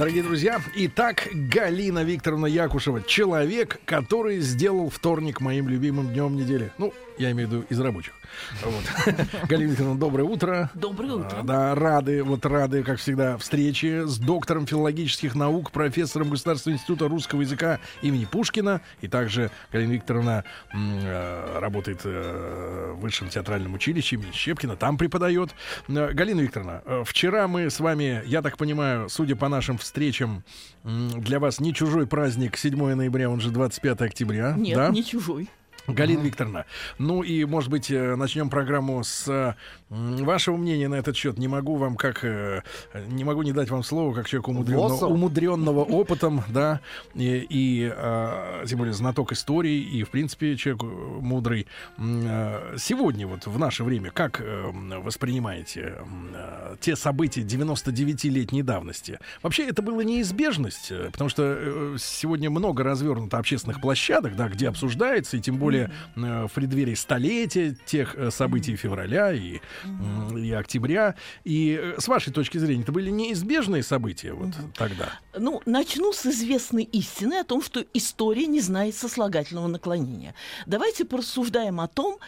Дорогие 0.00 0.22
друзья, 0.22 0.62
итак, 0.76 1.28
Галина 1.30 2.04
Викторовна 2.04 2.46
Якушева, 2.46 3.02
человек, 3.02 3.80
который 3.84 4.40
сделал 4.40 4.88
вторник 4.88 5.42
моим 5.42 5.68
любимым 5.68 6.08
днем 6.08 6.36
недели. 6.36 6.72
Ну, 6.78 6.94
я 7.20 7.30
имею 7.32 7.48
в 7.48 7.52
виду 7.52 7.64
из 7.68 7.78
рабочих. 7.78 8.14
Вот. 8.62 9.16
Галина 9.48 9.70
Викторовна, 9.70 10.00
доброе 10.00 10.24
утро. 10.24 10.70
Доброе 10.74 11.12
утро. 11.12 11.38
А, 11.40 11.42
Да, 11.42 11.74
рады, 11.74 12.22
вот 12.22 12.44
рады, 12.46 12.82
как 12.82 12.98
всегда, 12.98 13.36
встрече 13.36 14.06
с 14.06 14.18
доктором 14.18 14.66
филологических 14.66 15.34
наук, 15.34 15.70
профессором 15.70 16.30
Государственного 16.30 16.78
института 16.78 17.08
русского 17.08 17.42
языка 17.42 17.78
имени 18.00 18.24
Пушкина. 18.24 18.80
И 19.02 19.08
также 19.08 19.50
Галина 19.70 19.92
Викторовна 19.92 20.44
э, 20.72 21.58
работает 21.60 22.00
э, 22.04 22.94
в 22.96 23.00
Высшем 23.00 23.28
театральном 23.28 23.74
училище 23.74 24.16
имени 24.16 24.32
Щепкина, 24.32 24.76
там 24.76 24.96
преподает. 24.96 25.50
Э, 25.88 26.12
Галина 26.12 26.40
Викторовна, 26.40 26.82
вчера 27.04 27.48
мы 27.48 27.68
с 27.68 27.80
вами, 27.80 28.22
я 28.24 28.40
так 28.40 28.56
понимаю, 28.56 29.10
судя 29.10 29.36
по 29.36 29.48
нашим 29.48 29.76
встречам, 29.76 30.42
для 30.84 31.38
вас 31.38 31.60
не 31.60 31.74
чужой 31.74 32.06
праздник 32.06 32.56
7 32.56 32.94
ноября, 32.94 33.28
он 33.28 33.40
же 33.40 33.50
25 33.50 34.00
октября. 34.00 34.54
Нет, 34.56 34.76
да? 34.76 34.88
не 34.88 35.04
чужой. 35.04 35.50
Галина 35.86 36.20
Викторовна, 36.22 36.66
ну 36.98 37.22
и, 37.22 37.44
может 37.44 37.70
быть, 37.70 37.90
э, 37.90 38.16
начнем 38.16 38.50
программу 38.50 39.02
с 39.04 39.56
вашего 39.88 40.56
мнения 40.56 40.88
на 40.88 40.94
этот 40.94 41.16
счет. 41.16 41.36
Не 41.38 41.48
могу 41.48 41.76
вам 41.76 41.96
как... 41.96 42.24
э, 42.24 42.62
Не 43.08 43.24
могу 43.24 43.42
не 43.42 43.52
дать 43.52 43.70
вам 43.70 43.82
слово, 43.82 44.14
как 44.14 44.28
человеку 44.28 44.52
умудренного, 44.52 45.06
умудренного 45.06 45.80
опытом, 45.84 46.42
да, 46.48 46.80
и, 47.14 47.46
и, 47.48 47.92
э, 47.94 48.64
тем 48.66 48.78
более 48.78 48.94
знаток 48.94 49.32
истории, 49.32 49.80
и, 49.80 50.04
в 50.04 50.10
принципе, 50.10 50.56
человек 50.56 50.84
э, 50.84 50.86
мудрый. 50.86 51.66
Сегодня, 51.98 53.26
вот 53.26 53.46
в 53.46 53.58
наше 53.58 53.82
время, 53.84 54.10
как 54.10 54.40
воспринимаете 54.40 55.94
те 56.80 56.94
события 56.96 57.42
99-летней 57.42 58.62
давности? 58.62 59.18
Вообще, 59.42 59.66
это 59.66 59.82
было 59.82 60.02
неизбежность, 60.02 60.92
потому 61.12 61.30
что 61.30 61.96
сегодня 61.98 62.50
много 62.50 62.84
развернуто 62.84 63.38
общественных 63.38 63.80
площадок, 63.80 64.36
да, 64.36 64.48
где 64.48 64.68
обсуждается, 64.68 65.36
и 65.36 65.40
тем 65.40 65.56
более 65.56 65.69
э, 65.78 66.46
в 66.46 66.52
преддверии 66.52 66.94
столетия 66.94 67.76
тех 67.86 68.14
э, 68.16 68.30
событий 68.30 68.76
февраля 68.76 69.32
и, 69.32 69.60
и 70.36 70.52
октября. 70.52 71.14
И 71.44 71.78
э, 71.80 72.00
с 72.00 72.08
вашей 72.08 72.32
точки 72.32 72.58
зрения, 72.58 72.82
это 72.82 72.92
были 72.92 73.10
неизбежные 73.10 73.82
события 73.82 74.32
вот 74.32 74.50
тогда? 74.76 75.10
Ну, 75.36 75.62
начну 75.66 76.12
с 76.12 76.26
известной 76.26 76.84
истины 76.84 77.34
о 77.40 77.44
том, 77.44 77.62
что 77.62 77.84
история 77.94 78.46
не 78.46 78.60
знает 78.60 78.94
сослагательного 78.94 79.68
наклонения. 79.68 80.34
Давайте 80.66 81.04
порассуждаем 81.04 81.80
о 81.80 81.88
том, 81.88 82.18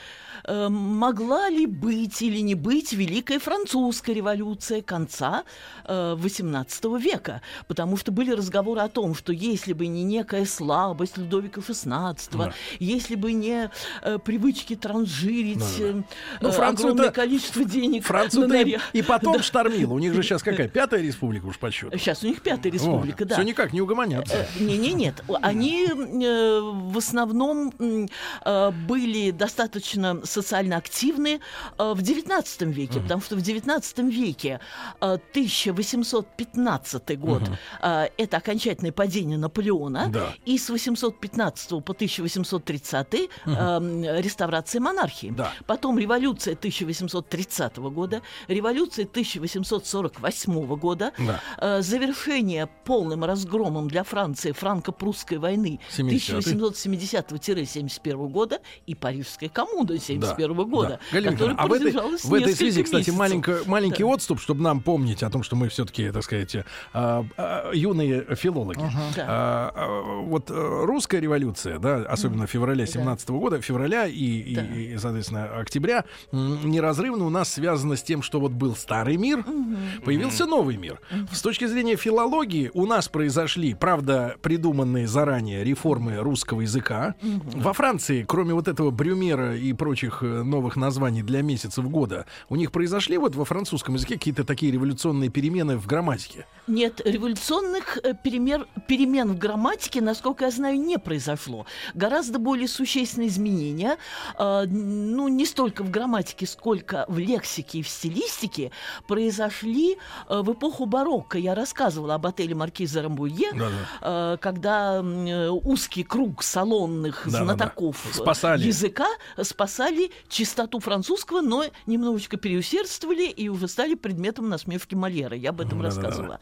могла 0.47 1.48
ли 1.48 1.66
быть 1.66 2.20
или 2.22 2.38
не 2.38 2.55
быть 2.55 2.92
Великая 2.92 3.38
Французская 3.38 4.12
революция 4.14 4.83
конца 4.83 5.44
э, 5.84 6.16
XVIII 6.19 7.00
века. 7.00 7.41
Потому 7.69 7.97
что 7.97 8.12
были 8.12 8.33
разговоры 8.33 8.80
о 8.80 8.88
том, 8.88 9.14
что 9.14 9.33
если 9.33 9.72
бы 9.72 9.86
не 9.86 10.03
некая 10.05 10.44
слабость 10.44 11.16
Людовика 11.19 11.60
XVI, 11.60 12.16
Да. 12.33 12.53
если 12.78 13.14
бы 13.14 13.33
не 13.33 13.70
э, 14.03 14.19
привычки 14.19 14.77
транжирить 14.77 15.58
Да, 15.58 15.66
да. 15.78 15.84
э, 15.84 16.03
Ну, 16.41 16.48
э, 16.48 16.53
огромное 16.53 17.10
количество 17.10 17.65
денег 17.65 18.04
Францию 18.04 18.48
на 18.48 18.54
и, 18.54 18.65
наря- 18.65 18.81
и 18.92 19.03
потом 19.03 19.34
Да. 19.38 19.42
штормило. 19.42 19.92
У 19.94 19.98
них 19.98 20.15
же 20.15 20.22
сейчас 20.22 20.42
какая? 20.42 20.69
Пятая 20.82 21.03
республика 21.03 21.47
уж 21.47 21.59
по 21.59 21.71
счету. 21.71 21.97
Сейчас 21.98 22.22
у 22.22 22.26
них 22.26 22.42
пятая 22.42 22.72
республика, 22.72 23.25
да. 23.25 23.34
Все 23.37 23.44
никак 23.44 23.72
не 23.72 23.81
угомонятся. 23.81 24.47
Не, 24.60 24.76
не, 24.78 24.92
нет. 24.92 25.22
Они 25.42 25.87
э, 25.87 26.60
в 26.60 26.98
основном 26.98 27.72
э, 27.78 28.71
были 28.88 29.31
достаточно 29.31 30.22
социально 30.25 30.77
активны 30.77 31.41
э, 31.78 31.93
в 31.94 32.00
XIX 32.00 32.72
веке, 32.72 32.99
угу. 32.99 33.03
потому 33.03 33.22
что 33.22 33.37
в 33.37 33.38
XIX 33.38 34.10
веке 34.10 34.60
э, 35.00 35.15
1815 35.15 37.19
год 37.19 37.43
угу. 37.43 37.56
это 37.83 38.37
окончательное 38.37 38.93
падение 38.93 39.38
Наполеона, 39.38 40.09
да. 40.09 40.34
и 40.44 40.59
с 40.59 40.71
815 40.71 41.84
по 41.84 41.93
1830 41.93 43.15
угу. 43.15 43.28
Эм, 43.53 44.03
реставрация 44.03 44.81
монархии. 44.81 45.33
Да. 45.37 45.53
Потом 45.66 45.99
революция 45.99 46.54
1830 46.54 47.77
года, 47.77 48.22
революция 48.49 49.04
1848 49.04 50.77
года, 50.77 51.12
да. 51.19 51.83
завершение 51.83 52.69
полным 52.84 53.25
разгромом 53.25 53.89
для 53.89 54.04
Франции 54.04 54.53
франко-прусской 54.53 55.39
войны 55.39 55.81
1870-71 55.97 58.28
года 58.28 58.60
и 58.87 58.94
Парижской 58.94 59.49
коммуны 59.49 59.99
1971 60.17 60.56
да, 60.56 60.65
года, 60.65 60.89
да. 60.89 60.99
Галина 61.12 61.33
который 61.33 61.56
а 61.56 61.67
в 61.67 61.73
этой, 61.73 61.93
в 61.93 62.34
этой 62.34 62.55
связи, 62.55 62.78
месяцев. 62.78 62.84
кстати, 62.84 63.11
маленько, 63.11 63.61
маленький 63.67 64.03
да. 64.03 64.09
отступ, 64.11 64.41
чтобы 64.41 64.62
нам 64.62 64.81
помнить 64.81 65.23
о 65.23 65.31
том, 65.31 65.43
что 65.43 65.56
мы 65.56 65.69
все-таки, 65.69 66.11
так 66.11 66.23
сказать, 66.25 66.56
а, 66.93 67.25
а, 67.37 67.71
юные 67.73 68.34
филологи. 68.37 68.81
Ага. 68.81 69.01
Да. 69.17 69.25
А, 69.28 70.22
вот 70.22 70.51
э, 70.51 70.55
русская 70.84 71.21
революция, 71.21 71.78
да, 71.78 71.97
особенно 72.09 72.47
февраля 72.47 72.87
17 72.87 73.28
года, 73.31 73.61
февраля 73.61 74.06
и, 74.06 74.55
да. 74.55 74.65
и, 74.65 74.95
и, 74.95 74.99
соответственно, 74.99 75.45
октября, 75.59 76.05
неразрывно 76.33 77.27
у 77.27 77.31
нас 77.31 77.53
связано 77.53 77.97
с 77.97 78.03
тем, 78.03 78.22
что 78.22 78.41
вот 78.41 78.53
был 78.53 78.75
старый 78.75 79.17
мир, 79.17 79.41
угу. 79.41 79.77
появился 80.05 80.47
новый 80.47 80.77
мир. 80.77 81.01
Угу. 81.11 81.34
С 81.34 81.43
точки 81.43 81.67
зрения 81.67 81.97
филологии 81.97 82.71
у 82.75 82.87
нас 82.87 83.09
произошли, 83.09 83.75
правда, 83.75 84.37
придуманные 84.43 85.06
заранее 85.06 85.65
реформы 85.65 86.17
русского 86.17 86.62
языка. 86.62 87.15
Угу. 87.22 87.61
Во 87.61 87.72
Франции, 87.72 88.25
кроме 88.27 88.55
вот 88.55 88.69
этого 88.69 88.91
Брюмера 88.91 89.56
и 89.56 89.72
прочих 89.72 90.02
э, 90.23 90.43
новых 90.43 90.77
названий 90.77 91.23
для 91.23 91.43
месяцев 91.43 91.85
года, 91.89 92.27
у 92.49 92.57
них 92.57 92.73
произошли 92.73 93.19
вот 93.19 93.35
во 93.37 93.45
французском 93.45 93.95
языке 93.95 94.15
какие-то 94.15 94.45
такие 94.45 94.73
революционные 94.73 95.31
перемены 95.31 95.77
в 95.77 95.87
грамматике. 95.87 96.47
Нет, 96.67 97.01
революционных 97.05 97.99
э, 98.03 98.15
перемер- 98.25 98.67
перемен 98.89 99.33
в 99.33 99.39
грамматике, 99.39 100.01
насколько 100.01 100.45
я 100.47 100.51
знаю, 100.51 100.81
не 100.81 100.99
произошло. 100.99 101.67
Гораздо 101.95 102.39
более 102.39 102.69
существенные 102.69 103.29
изменения, 103.29 103.97
э, 104.39 104.65
ну, 104.67 105.29
не 105.29 105.45
столько 105.47 105.83
в 105.85 105.91
грамматике, 105.91 106.47
сколько 106.47 107.05
в 107.09 107.19
лексике 107.19 107.79
и 107.79 107.83
в 107.83 107.89
стилистике, 107.89 108.71
произошли 109.07 109.99
э, 110.29 110.41
в 110.43 110.53
эпоху 110.53 110.87
барокко. 110.87 111.39
Я 111.39 111.55
рассказывала 111.55 112.15
об 112.15 112.27
отеле 112.27 112.55
Маркиза 112.55 113.03
Рамбуе, 113.03 113.53
Да-да. 113.53 114.33
э, 114.34 114.37
когда 114.41 115.01
э, 115.03 115.49
узкий 115.51 116.03
круг 116.03 116.43
салонных 116.43 117.23
Да-да-да. 117.27 117.45
знатоков 117.55 118.05
э, 118.11 118.15
Спасали. 118.15 118.67
языка 118.67 119.07
спасали 119.43 119.91
чистоту 120.28 120.80
французского, 120.80 121.41
но 121.41 121.64
немножечко 121.86 122.36
переусердствовали 122.36 123.26
и 123.26 123.48
уже 123.48 123.69
стали 123.69 123.94
предметом 123.94 124.48
насмешки 124.48 124.94
Мольера. 124.94 125.36
Я 125.36 125.50
об 125.50 125.60
этом 125.60 125.80
Да-да-да. 125.80 125.84
рассказывала. 126.03 126.41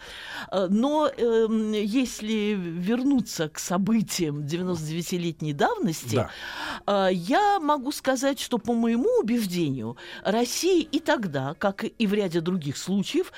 Э, 0.51 0.67
Но 0.71 1.09
эм, 1.09 1.73
если 1.73 2.55
вернуться 2.59 3.49
к 3.49 3.59
событиям 3.59 4.41
99-летней 4.41 5.53
давности, 5.53 6.17
Да. 6.87 7.09
э, 7.09 7.13
я 7.13 7.61
могу 7.61 7.93
сказать, 7.93 8.41
что 8.41 8.59
по 8.59 8.73
моему 8.75 9.09
убеждению 9.21 9.97
Россия 10.25 10.87
и 10.91 10.99
тогда, 11.01 11.55
как 11.55 11.85
и 11.85 12.07
в 12.07 12.15
ряде 12.15 12.41
других 12.41 12.77
случаев, 12.77 13.33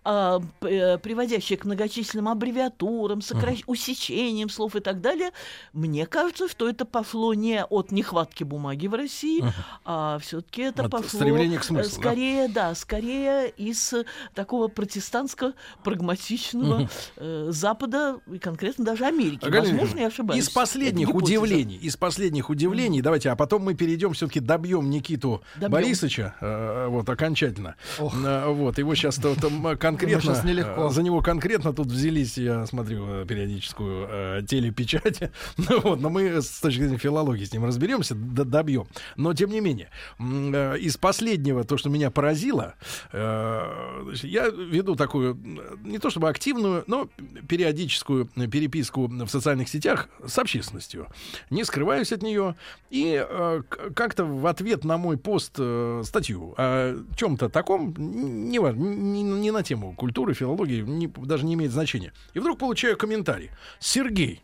э, 0.04 0.40
приводящее 0.60 1.58
к 1.58 1.64
многочисленным 1.64 2.28
аббревиатурам, 2.28 3.22
сокращ... 3.22 3.60
uh-huh. 3.60 3.64
усечениям 3.66 4.48
слов 4.48 4.76
и 4.76 4.80
так 4.80 5.00
далее, 5.00 5.30
мне 5.72 6.06
кажется, 6.06 6.48
что 6.48 6.68
это 6.68 6.84
пошло 6.84 7.34
не 7.34 7.64
от 7.64 7.92
нехватки 7.92 8.44
бумаги 8.44 8.86
в 8.86 8.94
России, 8.94 9.42
uh-huh. 9.42 9.52
а 9.84 10.18
все-таки 10.18 10.62
это 10.62 10.84
от 10.84 10.90
пошло 10.90 11.20
к 11.20 11.64
смыслу, 11.64 12.00
скорее, 12.00 12.48
да? 12.48 12.70
да, 12.70 12.74
скорее 12.74 13.50
из 13.50 13.94
такого 14.34 14.68
протестантско-прагматичного 14.68 16.82
uh-huh. 16.82 16.90
э, 17.16 17.48
Запада 17.50 18.18
и 18.32 18.38
конкретно 18.38 18.84
даже 18.84 19.04
Америки. 19.04 19.44
Галина, 19.44 19.78
Возможно, 19.78 20.00
я 20.00 20.06
ошибаюсь. 20.08 20.42
Из 20.42 20.50
последних 20.50 21.14
удивлений, 21.14 21.76
из 21.76 21.96
последних 21.96 22.50
удивлений, 22.50 23.00
uh-huh. 23.00 23.04
давайте, 23.04 23.30
а 23.30 23.36
потом 23.36 23.62
мы 23.62 23.74
перейдем 23.74 24.12
все-таки 24.12 24.40
добьем 24.40 24.90
Никиту 24.90 25.42
Добьем. 25.54 25.70
Борисовича, 25.70 26.34
э, 26.40 26.86
вот, 26.88 27.08
окончательно. 27.08 27.76
Э, 27.98 28.52
вот, 28.52 28.78
его 28.78 28.94
сейчас 28.94 29.16
там 29.42 29.76
конкретно, 29.76 30.40
нелегко. 30.44 30.88
за 30.88 31.02
него 31.02 31.20
конкретно 31.20 31.72
тут 31.72 31.88
взялись, 31.88 32.38
я 32.38 32.66
смотрю 32.66 33.06
э, 33.08 33.26
периодическую 33.26 34.08
э, 34.10 34.42
телепечать, 34.46 35.20
ну, 35.56 35.80
вот, 35.80 36.00
но 36.00 36.08
мы 36.10 36.40
с 36.40 36.60
точки 36.60 36.80
зрения 36.80 36.98
филологии 36.98 37.44
с 37.44 37.52
ним 37.52 37.64
разберемся, 37.64 38.14
добьем. 38.14 38.86
Но, 39.16 39.34
тем 39.34 39.50
не 39.50 39.60
менее, 39.60 39.90
э, 40.18 40.78
из 40.78 40.96
последнего, 40.96 41.64
то, 41.64 41.76
что 41.76 41.90
меня 41.90 42.10
поразило, 42.10 42.74
э, 43.12 44.12
я 44.22 44.48
веду 44.48 44.94
такую, 44.94 45.38
не 45.84 45.98
то 45.98 46.10
чтобы 46.10 46.28
активную, 46.28 46.84
но 46.86 47.08
периодическую 47.48 48.26
переписку 48.26 49.08
в 49.08 49.28
социальных 49.28 49.68
сетях 49.68 50.08
с 50.24 50.38
общественностью. 50.38 51.08
Не 51.50 51.64
скрываюсь 51.64 52.12
от 52.12 52.22
нее. 52.22 52.54
И 52.90 53.24
э, 53.28 53.62
как-то 53.94 54.24
в 54.24 54.46
ответ 54.46 54.84
на 54.84 54.98
мой 54.98 55.16
пост 55.16 55.56
э, 55.58 56.02
статью 56.04 56.54
о 56.56 57.02
чем-то 57.16 57.48
таком, 57.48 57.94
не, 57.98 58.58
не, 58.58 59.22
не 59.40 59.50
на 59.50 59.62
тему 59.62 59.94
культуры, 59.94 60.34
филологии, 60.34 60.82
не, 60.82 61.06
даже 61.06 61.44
не 61.44 61.54
имеет 61.54 61.72
значения. 61.72 62.12
И 62.34 62.38
вдруг 62.38 62.58
получаю 62.58 62.96
комментарий. 62.96 63.50
Сергей, 63.78 64.42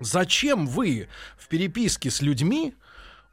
зачем 0.00 0.66
вы 0.66 1.08
в 1.36 1.48
переписке 1.48 2.10
с 2.10 2.22
людьми 2.22 2.74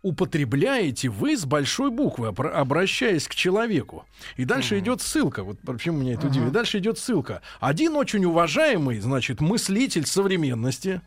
употребляете 0.06 1.10
вы 1.10 1.36
с 1.36 1.46
большой 1.46 1.90
буквы, 1.90 2.28
обращаясь 2.28 3.28
к 3.28 3.34
человеку. 3.34 4.06
И 4.38 4.46
дальше 4.46 4.76
mm-hmm. 4.76 4.80
идет 4.80 5.02
ссылка. 5.02 5.44
Вот 5.44 5.60
почему 5.66 5.98
меня 5.98 6.14
это 6.14 6.28
uh-huh. 6.28 6.30
удивило. 6.30 6.52
Дальше 6.52 6.78
идет 6.78 7.00
ссылка. 7.00 7.42
Один 7.60 7.96
очень 7.96 8.24
уважаемый, 8.24 9.00
значит, 9.00 9.42
мыслитель 9.42 10.06
современности, 10.06 11.02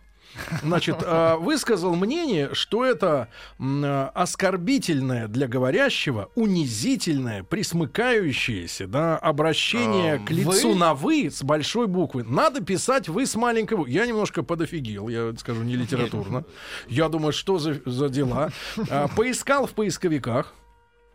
значит, 0.62 0.96
а, 1.02 1.36
высказал 1.36 1.94
мнение, 1.94 2.50
что 2.54 2.84
это 2.84 3.28
а, 3.58 4.10
оскорбительное 4.14 5.28
для 5.28 5.48
говорящего, 5.48 6.30
унизительное, 6.34 7.42
присмыкающееся, 7.42 8.86
да, 8.86 9.16
обращение 9.16 10.14
Ам, 10.14 10.26
к 10.26 10.30
лицу 10.30 10.74
на 10.74 10.94
«вы» 10.94 11.30
с 11.30 11.42
большой 11.42 11.86
буквы. 11.86 12.24
Надо 12.24 12.62
писать 12.62 13.08
«вы» 13.08 13.26
с 13.26 13.34
маленькой 13.34 13.76
буквы. 13.78 13.92
Я 13.92 14.06
немножко 14.06 14.42
подофигел, 14.42 15.08
я 15.08 15.32
скажу 15.38 15.62
не 15.62 15.76
литературно. 15.76 16.44
Я 16.88 17.08
думаю, 17.08 17.32
что 17.32 17.58
за, 17.58 17.80
за 17.84 18.08
дела. 18.08 18.50
А, 18.90 19.08
Поискал 19.08 19.66
в 19.66 19.72
поисковиках, 19.72 20.54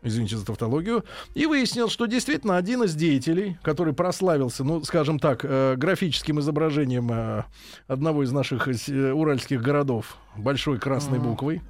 извините 0.03 0.37
за 0.37 0.45
тавтологию, 0.45 1.03
и 1.33 1.45
выяснил, 1.45 1.89
что 1.89 2.05
действительно 2.05 2.57
один 2.57 2.83
из 2.83 2.93
деятелей, 2.95 3.57
который 3.63 3.93
прославился, 3.93 4.63
ну, 4.63 4.83
скажем 4.83 5.19
так, 5.19 5.41
э, 5.43 5.75
графическим 5.77 6.39
изображением 6.39 7.09
э, 7.11 7.43
одного 7.87 8.23
из 8.23 8.31
наших 8.31 8.67
э, 8.67 9.11
уральских 9.11 9.61
городов 9.61 10.17
большой 10.35 10.79
красной 10.79 11.19
буквой, 11.19 11.61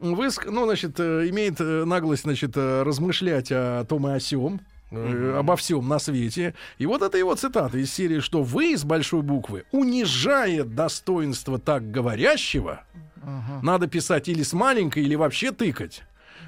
выск- 0.00 0.50
ну, 0.50 0.64
значит, 0.64 0.98
э, 0.98 1.28
имеет 1.28 1.60
э, 1.60 1.84
наглость, 1.84 2.22
значит, 2.22 2.52
э, 2.56 2.82
размышлять 2.82 3.48
о 3.52 3.84
том 3.84 4.08
и 4.08 4.12
о 4.12 4.20
сём, 4.20 4.60
э, 4.90 5.36
обо 5.38 5.56
всем 5.56 5.86
на 5.88 5.98
свете. 5.98 6.54
И 6.78 6.86
вот 6.86 7.02
это 7.02 7.18
его 7.18 7.34
цитата 7.34 7.76
из 7.78 7.92
серии, 7.92 8.20
что 8.20 8.42
вы 8.42 8.76
с 8.76 8.84
большой 8.84 9.22
буквы, 9.22 9.64
унижает 9.72 10.74
достоинство 10.74 11.58
так 11.58 11.90
говорящего, 11.90 12.80
надо 13.62 13.88
писать 13.88 14.28
или 14.28 14.42
с 14.44 14.52
маленькой, 14.52 15.02
или 15.02 15.16
вообще 15.16 15.50
тыкать. 15.50 16.04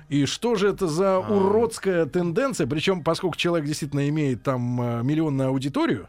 И 0.08 0.26
что 0.26 0.54
же 0.54 0.68
это 0.68 0.86
за 0.86 1.18
уродская 1.18 2.06
тенденция? 2.06 2.66
Причем, 2.66 3.02
поскольку 3.02 3.36
человек 3.36 3.66
действительно 3.66 4.08
имеет 4.08 4.42
там 4.42 4.80
э, 4.80 5.02
миллионную 5.02 5.48
аудиторию, 5.50 6.08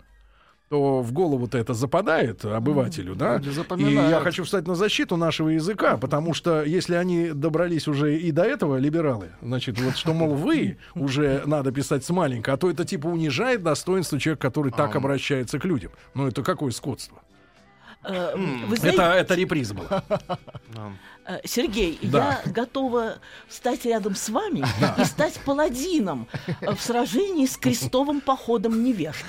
то 0.69 1.01
в 1.01 1.11
голову-то 1.11 1.57
это 1.57 1.73
западает 1.73 2.45
обывателю, 2.45 3.15
да? 3.15 3.41
И 3.77 3.83
я 3.91 4.19
хочу 4.19 4.43
встать 4.43 4.67
на 4.67 4.75
защиту 4.75 5.17
нашего 5.17 5.49
языка, 5.49 5.97
потому 5.97 6.35
что 6.35 6.63
если 6.63 6.93
они 6.93 7.31
добрались 7.31 7.87
уже 7.87 8.15
и 8.17 8.31
до 8.31 8.43
этого, 8.43 8.77
либералы, 8.77 9.31
значит, 9.41 9.81
вот 9.81 9.97
что, 9.97 10.13
мол, 10.13 10.35
вы 10.35 10.77
уже 10.95 11.41
надо 11.45 11.71
писать 11.71 12.05
с 12.05 12.09
маленькой, 12.11 12.53
а 12.53 12.57
то 12.57 12.69
это 12.69 12.85
типа 12.85 13.07
унижает 13.07 13.63
достоинство 13.63 14.19
человека, 14.19 14.47
который 14.47 14.71
так 14.71 14.95
обращается 14.95 15.57
к 15.59 15.65
людям. 15.65 15.91
Ну 16.13 16.27
это 16.27 16.43
какое 16.43 16.71
скотство? 16.71 17.19
Э, 18.03 18.33
Вы 18.67 18.77
знаете, 18.77 18.97
Это, 18.97 19.13
это 19.13 19.35
реприза 19.35 19.73
была. 19.73 20.03
Э, 21.29 21.41
Сергей, 21.45 21.99
Да. 22.01 22.41
я 22.43 22.51
готова 22.51 23.19
стать 23.47 23.85
рядом 23.85 24.15
с 24.15 24.29
вами 24.29 24.65
и 24.97 25.05
стать 25.05 25.35
паладином 25.45 26.27
в 26.61 26.79
сражении 26.79 27.45
с 27.45 27.55
крестовым 27.55 28.19
походом 28.19 28.83
невежд, 28.83 29.23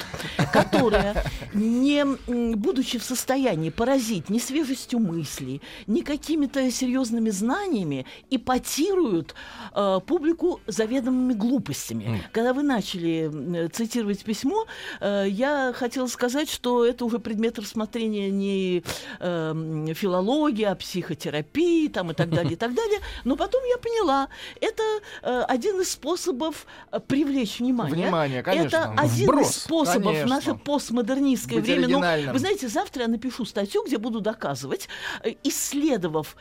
которая, 0.50 1.24
не 1.52 2.06
будучи 2.54 2.98
в 2.98 3.02
состоянии 3.02 3.68
поразить 3.68 4.30
ни 4.30 4.38
свежестью 4.38 4.98
мыслей, 4.98 5.60
ни 5.86 6.00
какими-то 6.00 6.70
серьезными 6.70 7.28
знаниями, 7.28 8.06
ипотируют 8.30 9.34
э, 9.74 10.00
публику 10.06 10.60
заведомыми 10.66 11.34
глупостями. 11.34 12.22
Когда 12.32 12.54
вы 12.54 12.62
начали 12.62 13.68
цитировать 13.68 14.24
письмо, 14.24 14.64
э, 15.00 15.26
я 15.28 15.74
хотела 15.74 16.06
сказать, 16.06 16.48
что 16.48 16.86
это 16.86 17.04
уже 17.04 17.18
предмет 17.18 17.58
рассмотрения 17.58 18.30
не 18.30 18.84
э, 19.18 19.94
филологии, 19.94 20.64
а 20.64 20.74
психотерапии 20.74 21.89
там, 21.90 22.10
и 22.10 22.14
так 22.14 22.30
далее, 22.30 22.52
и 22.52 22.56
так 22.56 22.74
далее. 22.74 23.00
Но 23.24 23.36
потом 23.36 23.62
я 23.64 23.76
поняла, 23.78 24.28
это 24.60 24.82
э, 25.22 25.42
один 25.48 25.80
из 25.80 25.92
способов 25.92 26.66
э, 26.90 27.00
привлечь 27.00 27.58
внимание. 27.58 27.94
Внимание, 27.94 28.42
конечно. 28.42 28.76
Это 28.76 28.94
один 28.96 29.26
Вброс. 29.26 29.50
из 29.50 29.62
способов 29.62 30.12
Конечно. 30.12 30.28
наше 30.28 30.54
постмодернистское 30.54 31.58
Быть 31.58 31.66
время. 31.66 31.88
Ну, 31.88 32.32
вы 32.32 32.38
знаете, 32.38 32.68
завтра 32.68 33.02
я 33.02 33.08
напишу 33.08 33.44
статью, 33.44 33.84
где 33.84 33.98
буду 33.98 34.20
доказывать, 34.20 34.88
э, 35.22 35.34
исследовав 35.42 36.36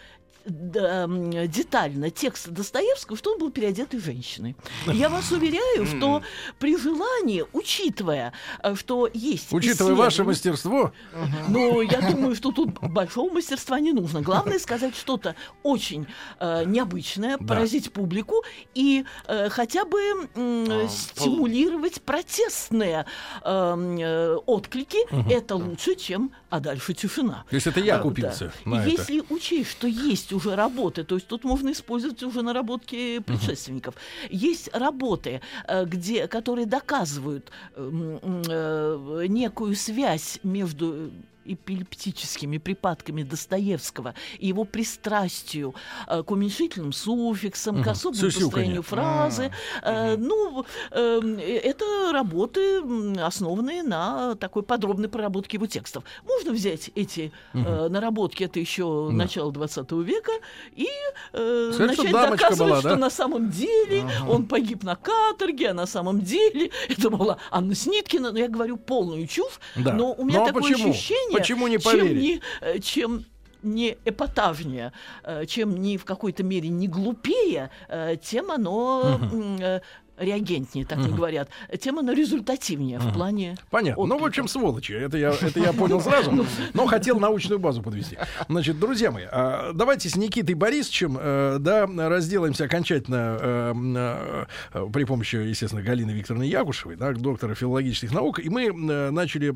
детально 0.49 2.09
текст 2.09 2.49
Достоевского, 2.49 3.17
что 3.17 3.33
он 3.33 3.39
был 3.39 3.51
переодетой 3.51 3.99
женщиной. 3.99 4.55
Я 4.85 5.09
вас 5.09 5.31
уверяю, 5.31 5.85
что 5.85 6.21
при 6.59 6.77
желании, 6.77 7.45
учитывая, 7.53 8.33
э, 8.63 8.75
что 8.75 9.09
есть 9.13 9.51
Учитывая 9.51 9.95
ваше 9.95 10.23
мастерство, 10.23 10.91
но 11.49 11.81
я 11.81 12.01
думаю, 12.01 12.35
что 12.35 12.51
тут 12.51 12.79
большого 12.79 13.33
мастерства 13.33 13.79
не 13.79 13.93
нужно. 13.93 14.21
Главное 14.21 14.59
сказать 14.59 14.95
что-то 14.95 15.35
очень 15.63 16.07
э, 16.39 16.63
необычное, 16.65 17.37
поразить 17.37 17.91
публику 17.91 18.43
и 18.73 19.05
э, 19.27 19.49
хотя 19.49 19.85
бы 19.85 19.99
А, 20.35 20.87
стимулировать 20.87 22.01
протестные 22.01 23.05
отклики. 23.43 24.97
Это 25.31 25.55
лучше, 25.55 25.95
чем 25.95 26.31
«а 26.49 26.59
дальше 26.59 26.93
тишина». 26.93 27.45
то 27.49 27.55
есть 27.55 27.67
это 27.67 27.79
я 27.79 27.99
купился. 27.99 28.51
Если 28.65 29.23
учесть, 29.29 29.71
что 29.71 29.87
есть 29.87 30.33
уже 30.39 30.55
работы, 30.55 31.03
то 31.03 31.15
есть 31.15 31.27
тут 31.27 31.43
можно 31.43 31.71
использовать 31.71 32.23
уже 32.23 32.41
наработки 32.41 33.19
предшественников. 33.19 33.95
Есть 34.29 34.69
работы, 34.73 35.41
э, 35.67 35.85
где, 35.85 36.27
которые 36.27 36.65
доказывают 36.65 37.51
м, 37.75 38.19
м, 38.23 38.41
э, 38.49 39.25
некую 39.27 39.75
связь 39.75 40.39
между 40.43 41.11
эпилептическими 41.45 42.57
припадками 42.57 43.23
Достоевского 43.23 44.13
и 44.37 44.47
его 44.47 44.63
пристрастию 44.65 45.73
э, 46.07 46.23
к 46.23 46.31
уменьшительным 46.31 46.93
суффиксам, 46.93 47.83
к 47.83 47.87
особому 47.87 48.21
построению 48.31 48.83
фразы. 48.83 49.51
Э, 49.83 50.15
Ну, 50.17 50.65
э, 50.91 51.61
это 51.63 52.11
работы, 52.11 52.81
основанные 53.21 53.83
на 53.83 54.35
такой 54.35 54.63
подробной 54.63 55.09
проработке 55.09 55.57
его 55.57 55.67
текстов. 55.67 56.03
Можно 56.25 56.51
взять 56.51 56.91
эти 56.95 57.31
э, 57.53 57.87
наработки, 57.89 58.43
это 58.43 58.59
еще 58.59 59.09
начало 59.11 59.51
20 59.51 59.91
века, 59.91 60.31
и 60.75 60.87
э, 61.33 61.71
Сказать, 61.73 61.93
что 61.93 62.03
начать 62.03 62.11
дамочка 62.13 62.43
доказывать, 62.49 62.71
была, 62.71 62.79
что 62.79 62.89
да? 62.89 62.95
на 62.97 63.09
самом 63.09 63.49
деле 63.49 64.03
он 64.27 64.45
погиб 64.45 64.83
на 64.83 64.95
каторге, 64.95 65.69
а 65.69 65.73
на 65.73 65.85
самом 65.85 66.21
деле 66.21 66.71
это 66.89 67.09
была 67.09 67.37
Анна 67.51 67.75
Сниткина. 67.75 68.31
Но 68.31 68.39
я 68.39 68.47
говорю 68.47 68.77
полную 68.77 69.27
чушь, 69.27 69.59
Да. 69.75 69.93
но 69.93 70.13
у 70.13 70.23
меня 70.25 70.39
Ну, 70.39 70.43
а 70.43 70.47
такое 70.47 70.63
почему? 70.63 70.89
ощущение, 70.91 71.38
Почему 71.39 71.67
не 71.67 71.77
чем 71.77 71.99
поверить? 71.99 72.21
не, 72.21 72.41
э, 72.61 72.79
чем 72.79 73.25
не 73.63 73.97
эпатажнее, 74.05 74.93
э, 75.23 75.45
чем 75.45 75.75
не 75.81 75.97
в 75.97 76.05
какой-то 76.05 76.43
мере 76.43 76.69
не 76.69 76.87
глупее, 76.87 77.69
э, 77.87 78.15
тем 78.21 78.51
оно 78.51 79.19
э, 79.59 79.81
реагентнее, 80.19 80.85
так 80.85 80.99
не 80.99 81.09
говорят, 81.09 81.49
тем 81.79 81.99
оно 81.99 82.13
результативнее 82.13 82.99
в 82.99 83.13
плане 83.13 83.57
Понятно. 83.69 84.05
Ну, 84.05 84.17
в 84.17 84.25
общем, 84.25 84.47
сволочи. 84.47 84.93
Это 84.93 85.17
я, 85.17 85.29
это 85.29 85.59
я 85.59 85.73
понял 85.73 86.01
сразу. 86.01 86.45
Но 86.73 86.85
хотел 86.87 87.19
научную 87.19 87.59
базу 87.59 87.81
подвести. 87.81 88.17
Значит, 88.47 88.79
друзья 88.79 89.11
мои, 89.11 89.25
а, 89.31 89.71
давайте 89.73 90.09
с 90.09 90.15
Никитой 90.15 90.55
Борисовичем 90.55 91.17
э, 91.19 91.57
да, 91.59 91.87
разделаемся 91.87 92.65
окончательно 92.65 93.37
э, 93.39 94.45
э, 94.73 94.87
при 94.91 95.03
помощи, 95.03 95.35
естественно, 95.35 95.81
Галины 95.81 96.11
Викторовны 96.11 96.43
Ягушевой, 96.43 96.95
да, 96.95 97.13
доктора 97.13 97.55
филологических 97.55 98.11
наук. 98.11 98.39
И 98.39 98.49
мы 98.49 98.71
начали 99.11 99.49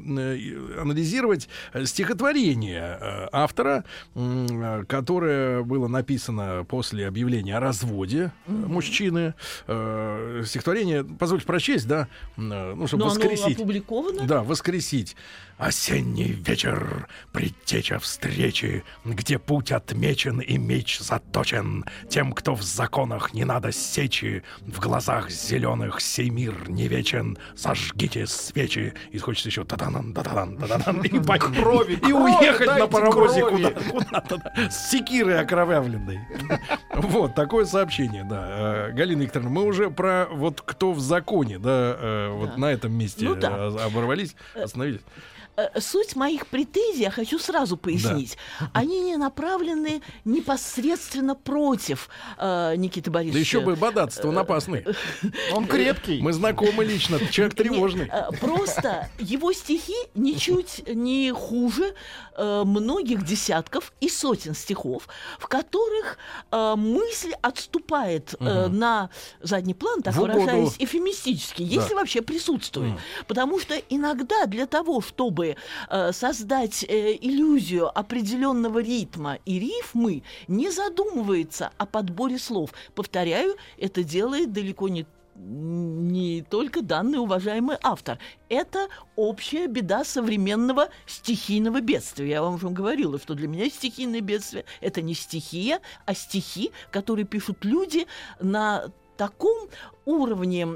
анализировать 0.79 1.49
стихотворение 1.83 3.29
автора, 3.31 3.83
которое 4.87 5.63
было 5.63 5.87
написано 5.87 6.65
после 6.67 7.07
объявления 7.07 7.57
о 7.57 7.59
разводе 7.59 8.31
мужчины. 8.47 9.33
Стихотворение, 10.57 11.03
позвольте 11.03 11.47
прочесть, 11.47 11.87
да, 11.87 12.07
э, 12.37 12.41
ну, 12.75 12.85
чтобы 12.85 13.05
Но 13.05 13.09
оно 13.09 13.15
воскресить. 13.19 13.57
опубликовано. 13.57 14.27
Да, 14.27 14.43
воскресить. 14.43 15.15
Осенний 15.57 16.31
вечер, 16.31 17.07
предтеча 17.31 17.97
встречи, 17.97 18.83
где 19.05 19.39
путь 19.39 19.71
отмечен 19.71 20.39
и 20.41 20.57
меч 20.57 20.99
заточен. 20.99 21.85
Тем, 22.09 22.33
кто 22.33 22.53
в 22.53 22.61
законах 22.61 23.33
не 23.33 23.45
надо 23.45 23.71
сечи, 23.71 24.43
в 24.61 24.79
глазах 24.79 25.31
зеленых 25.31 26.01
сей 26.01 26.29
мир 26.29 26.69
не 26.69 26.87
вечен. 26.87 27.37
Зажгите 27.55 28.27
свечи. 28.27 28.93
И 29.11 29.17
хочется 29.17 29.49
еще 29.49 29.63
та-дан, 29.63 30.13
та-дан, 30.13 30.57
та-дан, 30.57 31.01
и, 31.03 31.19
по- 31.19 31.37
Крови, 31.39 31.93
и 32.07 32.11
уехать 32.11 32.67
на 32.79 32.87
паровозе 32.87 33.43
куда-то, 33.45 34.37
да, 34.37 34.69
с 34.69 34.91
секирой 34.91 35.39
окровавленной. 35.39 36.19
Вот, 36.95 37.33
такое 37.33 37.65
сообщение, 37.65 38.23
да. 38.23 38.87
Э, 38.89 38.91
Галина 38.91 39.23
Викторовна, 39.23 39.49
мы 39.49 39.63
уже 39.65 39.89
про 39.89 40.27
вот 40.43 40.61
кто 40.61 40.91
в 40.91 40.99
законе, 40.99 41.57
да, 41.57 41.95
э, 41.97 42.29
вот 42.31 42.51
Да. 42.51 42.57
на 42.57 42.65
этом 42.71 42.93
месте 42.93 43.25
Ну 43.25 43.35
да. 43.35 43.49
э, 43.51 43.77
оборвались, 43.85 44.35
остановились. 44.53 45.01
Э, 45.55 45.79
Суть 45.79 46.15
моих 46.15 46.47
претензий, 46.47 47.01
я 47.03 47.11
хочу 47.11 47.37
сразу 47.37 47.77
пояснить, 47.77 48.37
они 48.73 48.99
не 49.01 49.17
направлены 49.17 50.01
непосредственно 50.25 51.35
против 51.35 52.09
э, 52.37 52.75
Никиты 52.75 53.09
Да 53.11 53.19
Борисовича. 53.19 53.39
еще 53.39 53.59
бы 53.61 53.75
бодатство, 53.75 54.29
он 54.29 54.37
опасный. 54.37 54.85
Он 55.53 55.67
крепкий. 55.67 56.21
Мы 56.21 56.33
знакомы 56.33 56.83
лично, 56.83 57.19
человек 57.27 57.55
тревожный. 57.55 58.05
Не, 58.05 58.11
э, 58.11 58.31
просто 58.39 59.09
его 59.19 59.53
стихи 59.53 59.95
ничуть 60.15 60.83
не 60.87 61.31
хуже 61.31 61.93
э, 62.35 62.63
многих 62.65 63.23
десятков 63.23 63.93
и 64.01 64.09
сотен 64.09 64.55
стихов, 64.55 65.07
в 65.39 65.47
которых 65.47 66.17
э, 66.51 66.73
мысль 66.75 67.33
отступает 67.41 68.33
э, 68.39 68.67
на 68.67 69.09
задний 69.41 69.73
план, 69.75 70.01
так 70.01 70.15
В 70.15 70.19
угоду. 70.21 70.33
выражаясь 70.39 70.75
эфемистически, 70.79 71.61
если 71.61 71.93
вообще 71.93 72.21
присутствует. 72.21 72.93
Потому 73.27 73.59
что 73.59 73.75
иногда 73.89 74.45
для 74.47 74.65
того, 74.65 75.01
чтобы 75.01 75.42
чтобы 75.43 75.55
э, 75.89 76.11
создать 76.11 76.83
э, 76.83 77.17
иллюзию 77.21 77.97
определенного 77.97 78.79
ритма 78.79 79.37
и 79.45 79.59
рифмы, 79.59 80.23
не 80.47 80.71
задумывается 80.71 81.71
о 81.77 81.85
подборе 81.85 82.37
слов. 82.37 82.71
Повторяю, 82.95 83.55
это 83.77 84.03
делает 84.03 84.51
далеко 84.51 84.87
не 84.87 85.05
не 85.35 86.43
только 86.43 86.83
данный 86.83 87.17
уважаемый 87.17 87.77
автор. 87.81 88.19
Это 88.49 88.87
общая 89.15 89.65
беда 89.65 90.03
современного 90.05 90.89
стихийного 91.07 91.81
бедствия. 91.81 92.29
Я 92.29 92.43
вам 92.43 92.53
уже 92.55 92.69
говорила, 92.69 93.17
что 93.17 93.33
для 93.33 93.47
меня 93.47 93.67
стихийное 93.67 94.21
бедствие– 94.21 94.63
это 94.81 95.01
не 95.01 95.15
стихия, 95.15 95.79
а 96.05 96.13
стихи, 96.13 96.71
которые 96.91 97.25
пишут 97.25 97.65
люди 97.65 98.05
на 98.39 98.91
таком 99.17 99.69
уровне, 100.05 100.67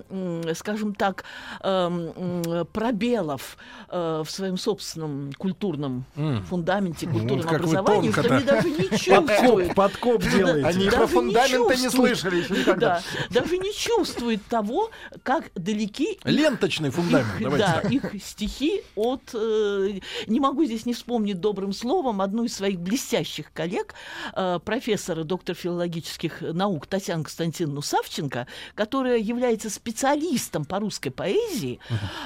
скажем 0.56 0.96
так, 0.96 1.24
эм, 1.62 2.66
пробелов 2.74 3.58
э, 3.90 4.24
в 4.26 4.30
своем 4.30 4.58
собственном 4.58 5.32
культурном 5.38 6.06
фундаменте, 6.50 7.08
культурном 7.08 7.42
как 7.48 7.62
вы 7.62 7.78
образовании, 7.78 8.12
что 8.12 8.34
они 8.36 8.44
даже 8.44 8.70
не 8.70 8.88
Подкоп, 8.88 9.00
чувствуют. 9.00 9.76
подкоп 9.76 10.22
делаете. 10.24 10.68
Они 10.68 10.86
Даже 10.86 10.98
про 10.98 11.06
не 11.06 11.08
фундаменты 11.08 11.76
не 11.76 11.84
чувствуют. 11.84 12.18
слышали 12.20 12.42
еще 12.42 12.54
никогда. 12.58 13.02
Да, 13.30 13.42
даже 13.42 13.58
не 13.58 13.74
чувствует 13.74 14.46
того, 14.48 14.90
как 15.24 15.52
далеки 15.56 16.20
Ленточный 16.24 16.90
фундамент, 16.90 17.40
их, 17.40 17.58
да, 17.58 17.82
так. 17.82 17.92
их 17.92 18.24
стихи 18.24 18.84
от... 18.96 19.22
э, 19.34 20.00
не 20.28 20.40
могу 20.40 20.66
здесь 20.66 20.86
не 20.86 20.94
вспомнить 20.94 21.40
добрым 21.40 21.74
словом 21.74 22.22
одну 22.22 22.44
из 22.44 22.56
своих 22.56 22.80
блестящих 22.80 23.52
коллег, 23.54 23.94
э, 24.36 24.60
профессора, 24.64 25.24
доктор 25.24 25.56
филологических 25.56 26.42
наук 26.42 26.88
Татьяну 26.88 27.24
Константиновну 27.24 27.82
Савченко, 27.82 28.48
которая 28.76 29.17
является 29.20 29.70
специалистом 29.70 30.66
по 30.66 30.80
русской 30.80 31.10
поэзии, 31.10 31.80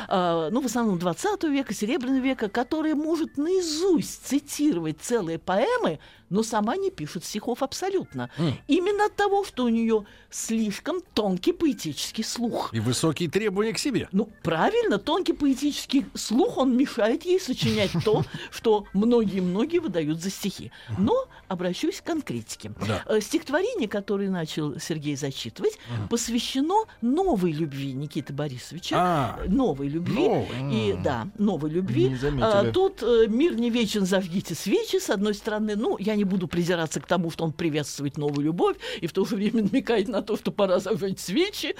э, 0.07 0.49
ну, 0.51 0.61
в 0.61 0.65
основном 0.65 0.99
20 0.99 1.43
века, 1.45 1.73
Серебряного 1.73 2.21
века, 2.21 2.49
которая 2.49 2.95
может 2.95 3.37
наизусть 3.37 4.25
цитировать 4.25 4.97
целые 5.01 5.39
поэмы, 5.39 5.99
но 6.31 6.43
сама 6.43 6.77
не 6.77 6.89
пишет 6.89 7.23
стихов 7.23 7.61
абсолютно. 7.61 8.31
Именно 8.67 9.05
от 9.05 9.15
того, 9.15 9.43
что 9.43 9.65
у 9.65 9.69
нее 9.69 10.05
слишком 10.29 11.01
тонкий 11.13 11.51
поэтический 11.51 12.23
слух. 12.23 12.73
И 12.73 12.79
высокие 12.79 13.29
требования 13.29 13.73
к 13.73 13.77
себе. 13.77 14.07
Ну, 14.11 14.29
правильно, 14.41 14.97
тонкий 14.97 15.33
поэтический 15.33 16.05
слух, 16.15 16.57
он 16.57 16.75
мешает 16.75 17.25
ей 17.25 17.39
сочинять 17.39 17.91
то, 18.03 18.23
что 18.51 18.85
многие-многие 18.93 19.79
выдают 19.79 20.21
за 20.21 20.29
стихи. 20.29 20.71
Но 20.97 21.27
обращусь 21.47 22.01
к 22.01 22.05
конкретике. 22.05 22.71
Да. 22.87 23.03
Э, 23.05 23.19
Стихотворение, 23.19 23.89
которое 23.89 24.29
начал 24.29 24.79
Сергей 24.79 25.15
зачитывать, 25.17 25.77
посвящено 26.09 26.85
новой 27.01 27.51
любви 27.51 27.91
Никиты 27.91 28.31
Борисовича. 28.31 28.95
А. 28.97 29.39
Новой 29.47 29.89
любви. 29.89 30.29
И, 30.71 30.95
да, 31.03 31.27
новой 31.37 31.69
любви. 31.69 32.09
Не 32.09 32.15
заметили. 32.15 32.43
А, 32.43 32.71
Тут 32.71 33.03
э, 33.03 33.25
мир 33.27 33.55
не 33.55 33.69
вечен, 33.69 34.05
зажгите 34.05 34.55
свечи, 34.55 34.99
с 34.99 35.09
одной 35.09 35.33
стороны. 35.33 35.75
Ну, 35.75 35.97
я 35.99 36.15
не 36.15 36.20
буду 36.23 36.47
придираться 36.47 36.99
к 36.99 37.07
тому, 37.07 37.31
что 37.31 37.43
он 37.43 37.53
приветствует 37.53 38.17
новую 38.17 38.45
любовь, 38.45 38.77
и 38.99 39.07
в 39.07 39.13
то 39.13 39.25
же 39.25 39.35
время 39.35 39.63
намекает 39.63 40.07
на 40.07 40.21
то, 40.21 40.37
что 40.37 40.51
пора 40.51 40.79
зажечь 40.79 41.19
свечи. 41.19 41.75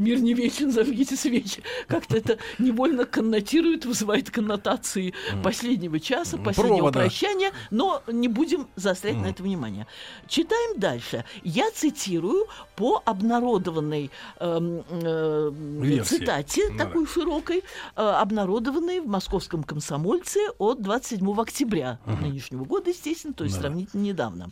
Мир 0.00 0.18
не 0.18 0.32
вечен, 0.32 0.72
зажгите 0.72 1.14
свечи. 1.14 1.62
Как-то 1.86 2.16
это 2.16 2.38
невольно 2.58 3.04
коннотирует, 3.04 3.84
вызывает 3.84 4.30
коннотации 4.30 5.12
последнего 5.44 6.00
часа, 6.00 6.38
последнего 6.38 6.76
Провода. 6.78 7.00
прощания, 7.00 7.52
но 7.70 8.02
не 8.10 8.28
будем 8.28 8.66
заострять 8.76 9.16
на 9.16 9.26
это 9.26 9.42
внимание. 9.42 9.86
Читаем 10.26 10.80
дальше. 10.80 11.26
Я 11.44 11.70
цитирую 11.70 12.46
по 12.76 13.02
обнародованной 13.04 14.10
эм, 14.38 14.84
э, 14.90 15.50
Версии. 15.82 16.16
цитате, 16.16 16.70
Да-да. 16.70 16.84
такой 16.86 17.06
широкой, 17.06 17.58
э, 17.58 18.00
обнародованной 18.02 19.00
в 19.00 19.06
московском 19.06 19.62
комсомольце 19.64 20.40
от 20.58 20.80
27 20.80 21.38
октября 21.42 21.98
нынешнего 22.06 22.64
года, 22.64 22.88
естественно, 22.88 23.34
то 23.34 23.44
есть 23.44 23.56
Да. 23.56 23.62
сравнительно 23.64 24.00
недавно. 24.00 24.50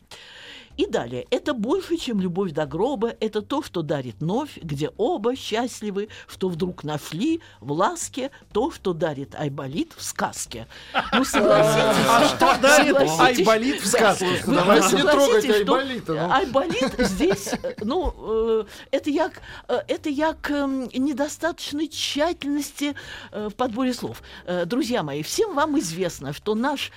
И 0.79 0.87
далее. 0.87 1.27
Это 1.31 1.55
больше, 1.55 1.97
чем 1.97 2.21
любовь 2.21 2.53
до 2.53 2.65
гроба. 2.65 3.13
Это 3.19 3.43
то, 3.43 3.65
что 3.65 3.83
дарит 3.83 4.21
новь, 4.21 4.57
где 4.63 4.91
оба 4.97 5.35
счастливы, 5.35 6.09
что 6.29 6.49
вдруг 6.49 6.85
нашли 6.85 7.41
в 7.59 7.73
ласке 7.73 8.31
то, 8.53 8.71
что 8.71 8.93
дарит 8.93 9.35
Айболит 9.35 9.93
в 9.97 10.03
сказке. 10.05 10.69
Ну, 11.13 11.25
согласитесь. 11.25 12.07
А 12.09 12.25
что 12.29 12.63
дарит 12.63 12.97
Айболит 12.97 13.83
в 13.83 13.87
сказке? 13.89 14.41
Давайте 14.47 14.97
не 14.97 15.03
трогать 15.03 15.51
Айболита, 15.51 16.13
ну. 16.13 16.33
Айболит 16.33 16.95
здесь, 16.99 17.55
э, 17.61 17.75
ну, 17.81 18.15
э, 18.17 18.65
это 18.93 19.11
як, 19.11 19.43
э, 19.67 19.81
это 19.89 20.09
як 20.09 20.49
эм, 20.49 20.89
недостаточной 20.95 21.89
тщательности 21.89 22.95
в 23.33 23.51
подборе 23.51 23.93
слов. 23.93 24.23
Друзья 24.67 25.03
мои, 25.03 25.25
всем 25.25 25.55
вам 25.55 25.77
известно, 25.81 26.33
что 26.33 26.55
наш 26.55 26.93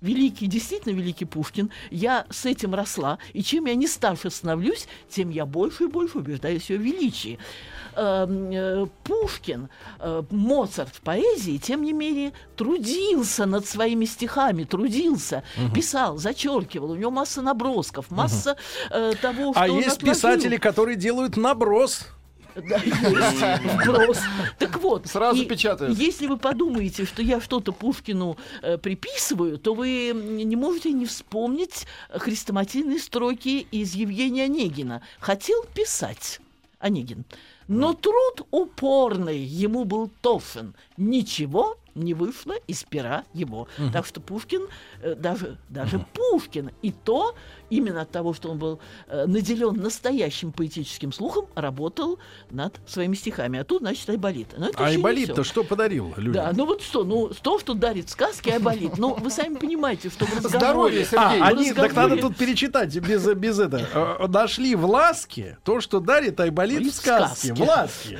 великий, 0.00 0.46
действительно 0.46 0.92
великий 0.94 1.24
Пушкин, 1.24 1.70
я 1.90 2.26
с 2.30 2.46
этим 2.46 2.74
росла, 2.74 3.18
и 3.32 3.42
чем 3.42 3.66
я 3.66 3.74
не 3.74 3.86
старше 3.86 4.30
становлюсь, 4.30 4.86
тем 5.08 5.30
я 5.30 5.46
больше 5.46 5.84
и 5.84 5.86
больше 5.86 6.18
убеждаюсь 6.18 6.64
в 6.64 6.70
ее 6.70 6.78
величии. 6.78 7.38
Эм, 7.96 8.50
э, 8.52 8.86
Пушкин, 9.04 9.68
э, 9.98 10.22
Моцарт 10.30 10.94
в 10.94 11.00
поэзии, 11.00 11.58
тем 11.58 11.82
не 11.82 11.92
менее, 11.92 12.32
трудился 12.56 13.46
над 13.46 13.66
своими 13.66 14.04
стихами, 14.04 14.64
трудился, 14.64 15.42
писал, 15.74 16.16
зачеркивал, 16.16 16.92
у 16.92 16.96
него 16.96 17.10
масса 17.10 17.42
набросков, 17.42 18.10
масса 18.10 18.56
э, 18.90 19.14
того, 19.20 19.52
что 19.52 19.60
А 19.60 19.68
есть 19.68 19.96
отложил. 19.96 20.14
писатели, 20.14 20.56
которые 20.56 20.96
делают 20.96 21.36
наброс. 21.36 22.06
Да, 22.54 22.76
есть. 22.76 23.84
Вброс. 23.84 24.18
Так 24.58 24.78
вот. 24.78 25.06
Сразу 25.06 25.44
печатают. 25.46 25.98
Если 25.98 26.26
вы 26.26 26.36
подумаете, 26.36 27.04
что 27.04 27.22
я 27.22 27.40
что-то 27.40 27.72
Пушкину 27.72 28.36
э, 28.62 28.78
приписываю, 28.78 29.58
то 29.58 29.74
вы 29.74 30.12
не 30.14 30.56
можете 30.56 30.92
не 30.92 31.06
вспомнить 31.06 31.86
хрестоматийные 32.10 32.98
строки 32.98 33.66
из 33.70 33.94
Евгения 33.94 34.44
Онегина. 34.44 35.02
Хотел 35.18 35.64
писать 35.74 36.40
Онегин. 36.78 37.24
Но 37.68 37.92
труд 37.92 38.46
упорный 38.50 39.38
ему 39.38 39.84
был 39.84 40.10
тошен. 40.22 40.74
Ничего 40.96 41.76
не 41.94 42.14
вышло 42.14 42.54
из 42.66 42.84
пера 42.84 43.24
его. 43.34 43.68
Так 43.92 44.06
что 44.06 44.20
Пушкин, 44.20 44.62
э, 45.02 45.14
даже, 45.14 45.58
даже 45.68 46.04
Пушкин, 46.14 46.70
и 46.82 46.92
то 46.92 47.34
именно 47.70 48.02
от 48.02 48.10
того, 48.10 48.32
что 48.34 48.50
он 48.50 48.58
был 48.58 48.80
э, 49.06 49.26
наделен 49.26 49.76
настоящим 49.76 50.52
поэтическим 50.52 51.12
слухом, 51.12 51.46
работал 51.54 52.18
над 52.50 52.80
своими 52.86 53.14
стихами. 53.14 53.58
А 53.58 53.64
тут, 53.64 53.82
значит, 53.82 54.08
Айболит. 54.10 54.54
Но 54.56 54.68
это 54.68 54.78
А 54.78 54.86
Айболит-то 54.86 55.44
что 55.44 55.64
подарил 55.64 56.12
людям? 56.16 56.32
Да, 56.32 56.52
ну 56.54 56.66
вот 56.66 56.82
что, 56.82 57.04
ну 57.04 57.30
то, 57.42 57.58
что 57.58 57.74
дарит 57.74 58.10
сказки, 58.10 58.48
Айболит. 58.50 58.98
Ну, 58.98 59.14
вы 59.14 59.30
сами 59.30 59.56
понимаете, 59.56 60.10
что 60.10 60.24
в 60.26 60.36
разговоре... 60.36 60.58
Здоровье, 60.58 61.04
Сергей. 61.04 61.40
А, 61.42 61.46
они, 61.48 61.72
так 61.72 61.94
надо 61.94 62.14
разговоре- 62.16 62.20
тут 62.20 62.36
перечитать 62.36 62.96
без, 62.98 63.26
без 63.34 63.58
этого. 63.58 64.16
Э, 64.20 64.26
Нашли 64.28 64.74
в 64.74 64.84
ласке 64.86 65.58
то, 65.64 65.80
что 65.80 66.00
дарит 66.00 66.38
Айболит 66.40 66.86
в 66.92 66.94
сказке. 66.94 67.54
В 67.54 67.60
ласке. 67.60 68.18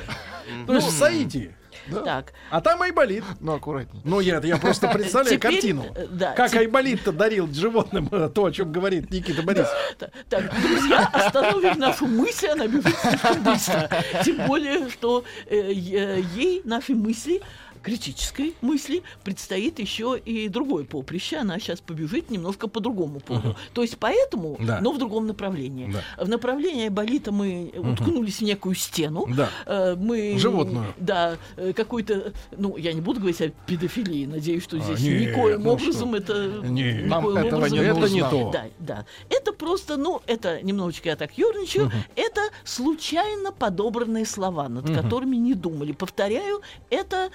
То 0.67 0.75
есть 0.75 0.87
в 0.87 0.91
Саите. 0.91 1.55
Так, 2.03 2.33
А 2.49 2.61
там 2.61 2.81
Айболит. 2.81 3.23
Ну, 3.39 3.53
аккуратнее. 3.53 4.01
Ну, 4.05 4.19
я, 4.19 4.39
я 4.43 4.57
просто 4.57 4.87
представляю 4.93 5.37
Теперь, 5.37 5.53
картину. 5.53 5.85
э, 5.95 6.07
да, 6.11 6.33
как 6.33 6.51
те- 6.51 6.59
Айболит-то 6.59 7.11
дарил 7.11 7.51
животным 7.51 8.07
э, 8.11 8.29
то, 8.33 8.45
о 8.45 8.51
чем 8.51 8.71
говорит 8.71 9.09
Никита 9.11 9.41
Борисович. 9.41 9.69
Та- 9.97 10.09
Так, 10.29 10.51
друзья, 10.61 11.09
остановим 11.13 11.79
нашу 11.79 12.05
мысль, 12.07 12.47
она 12.47 12.67
бежит 12.67 12.95
слишком 12.97 13.43
быстро. 13.43 13.89
Тем 14.23 14.45
более, 14.47 14.89
что 14.89 15.23
э, 15.47 15.71
ей 15.73 16.61
наши 16.65 16.93
мысли 16.93 17.41
критической 17.81 18.55
мысли 18.61 19.03
предстоит 19.23 19.79
еще 19.79 20.19
и 20.23 20.47
другое 20.49 20.83
поприще. 20.85 21.37
Она 21.37 21.59
сейчас 21.59 21.81
побежит 21.81 22.29
немножко 22.29 22.67
по 22.67 22.79
другому 22.79 23.19
поводу. 23.19 23.55
То 23.73 23.81
есть 23.81 23.97
поэтому, 23.97 24.57
Да. 24.59 24.79
но 24.81 24.91
в 24.91 24.97
другом 24.97 25.27
направлении. 25.27 25.91
Да. 25.91 26.23
В 26.25 26.29
направлении 26.29 26.83
Айболита 26.83 27.31
мы 27.31 27.71
уткнулись 27.75 28.37
в 28.37 28.41
некую 28.41 28.75
стену. 28.75 29.27
Да. 29.35 29.49
Э, 29.65 29.95
Мы, 29.95 30.37
Животную. 30.37 30.93
Да, 30.97 31.37
э, 31.57 31.73
какой-то, 31.73 32.33
ну, 32.57 32.77
я 32.77 32.93
не 32.93 33.01
буду 33.01 33.19
говорить 33.19 33.41
о 33.41 33.49
педофилии, 33.67 34.25
надеюсь, 34.25 34.63
что 34.63 34.77
А, 34.77 34.79
здесь 34.79 35.01
нет, 35.01 35.29
никоим 35.29 35.63
ну 35.63 35.71
образом 35.71 36.13
это... 36.15 36.61
Не, 36.63 36.93
нам 37.05 37.27
этого 37.29 37.57
образом 37.57 37.77
не 37.77 37.83
Это 37.85 38.09
не 38.09 38.21
нужно. 38.21 38.29
то. 38.29 38.51
да, 38.51 38.65
да. 38.79 39.05
Это 39.29 39.53
просто, 39.53 39.97
ну, 39.97 40.21
это 40.27 40.61
немножечко 40.61 41.09
я 41.09 41.15
так 41.15 41.37
юрничаю, 41.37 41.91
это 42.15 42.41
случайно 42.63 43.51
подобранные 43.51 44.25
слова, 44.25 44.69
над 44.69 44.85
которыми 44.93 45.35
не 45.35 45.53
думали. 45.53 45.91
Повторяю, 45.91 46.61
это 46.89 47.29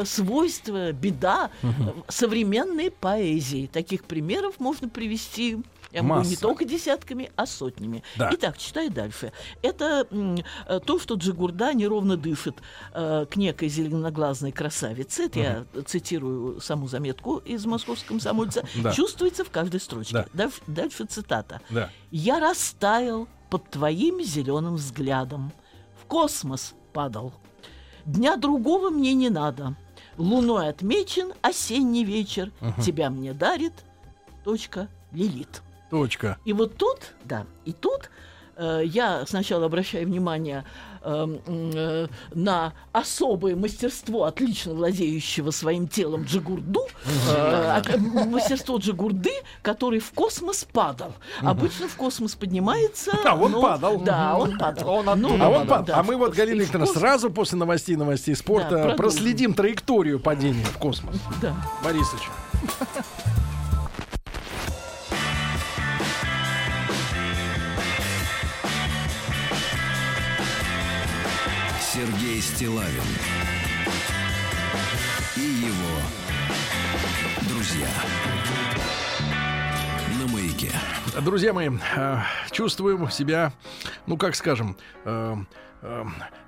э, 0.00 0.04
свойство, 0.04 0.92
беда 0.92 1.50
э, 1.62 1.66
современной 2.08 2.90
поэзии. 2.90 3.68
Таких 3.72 4.04
примеров 4.04 4.60
можно 4.60 4.88
привести. 4.88 5.58
Я 5.90 6.02
могу 6.02 6.22
не 6.24 6.30
Масса. 6.30 6.42
только 6.42 6.64
десятками, 6.66 7.30
а 7.34 7.46
сотнями. 7.46 8.02
Да. 8.16 8.30
Итак, 8.34 8.58
читай 8.58 8.90
дальше. 8.90 9.32
Это 9.62 10.06
э, 10.10 10.80
то, 10.84 10.98
что 10.98 11.14
Джигурда 11.14 11.72
неровно 11.72 12.16
дышит 12.18 12.56
э, 12.92 13.24
к 13.30 13.36
некой 13.36 13.68
зеленоглазной 13.68 14.52
красавице. 14.52 15.24
Это 15.24 15.38
я 15.38 15.64
цитирую 15.86 16.60
саму 16.60 16.88
заметку 16.88 17.38
из 17.38 17.64
московского 17.66 18.08
комсомольца. 18.08 18.62
Да. 18.82 18.92
Чувствуется 18.92 19.44
в 19.44 19.50
каждой 19.50 19.80
строчке. 19.80 20.12
Да. 20.14 20.26
Дальше, 20.34 20.60
дальше 20.66 21.04
цитата. 21.06 21.60
Да. 21.70 21.90
Я 22.10 22.38
растаял 22.38 23.26
под 23.50 23.70
твоим 23.70 24.22
зеленым 24.22 24.76
взглядом, 24.76 25.52
в 26.00 26.04
космос 26.06 26.74
падал. 26.92 27.32
Дня 28.08 28.36
другого 28.36 28.88
мне 28.88 29.12
не 29.12 29.28
надо. 29.28 29.74
Луной 30.16 30.70
отмечен 30.70 31.34
осенний 31.42 32.04
вечер, 32.04 32.50
тебя 32.82 33.10
мне 33.10 33.34
дарит 33.34 33.74
точка 34.44 34.88
Лилит. 35.12 35.60
Точка. 35.90 36.38
И 36.46 36.54
вот 36.54 36.78
тут, 36.78 37.14
да, 37.24 37.44
и 37.66 37.72
тут 37.72 38.10
я 38.84 39.24
сначала 39.26 39.66
обращаю 39.66 40.06
внимание 40.06 40.64
э, 41.02 41.12
м, 41.12 41.40
э, 41.74 42.08
на 42.34 42.72
особое 42.92 43.54
мастерство 43.54 44.24
отлично 44.24 44.74
владеющего 44.74 45.52
своим 45.52 45.86
телом 45.86 46.24
Джигурду, 46.24 46.82
э, 47.06 47.30
а- 47.36 47.82
мастерство 48.26 48.78
Джигурды, 48.78 49.30
который 49.62 50.00
в 50.00 50.10
космос 50.12 50.64
падал. 50.64 51.14
Обычно 51.40 51.86
в 51.88 51.94
космос 51.94 52.34
поднимается. 52.34 53.12
А 53.24 53.36
он 53.36 53.52
падал. 53.60 54.00
Да, 54.00 54.36
он 54.36 54.58
падал. 54.58 55.02
Ну, 55.14 55.34
А, 55.40 55.64
да, 55.64 55.82
да, 55.82 55.98
а 55.98 56.02
мы 56.02 56.16
вот, 56.16 56.34
Галина 56.34 56.62
Викторовна, 56.62 56.92
сразу 56.92 57.30
после 57.30 57.58
новостей 57.58 57.94
новостей 57.96 58.34
спорта 58.34 58.94
проследим 58.96 59.54
траекторию 59.54 60.18
падения 60.18 60.64
в 60.64 60.78
космос. 60.78 61.16
Да. 61.40 61.54
Борисович. 61.84 62.22
Сергей 72.38 72.42
Стилавин 72.42 73.02
и 75.36 75.40
его 75.40 76.00
друзья 77.48 77.88
на 80.20 80.32
маяке. 80.32 80.70
Друзья 81.20 81.52
мои, 81.52 81.70
э, 81.96 82.18
чувствуем 82.52 83.10
себя, 83.10 83.52
ну 84.06 84.16
как 84.16 84.36
скажем, 84.36 84.76
э, 85.82 86.04
э, 86.04 86.04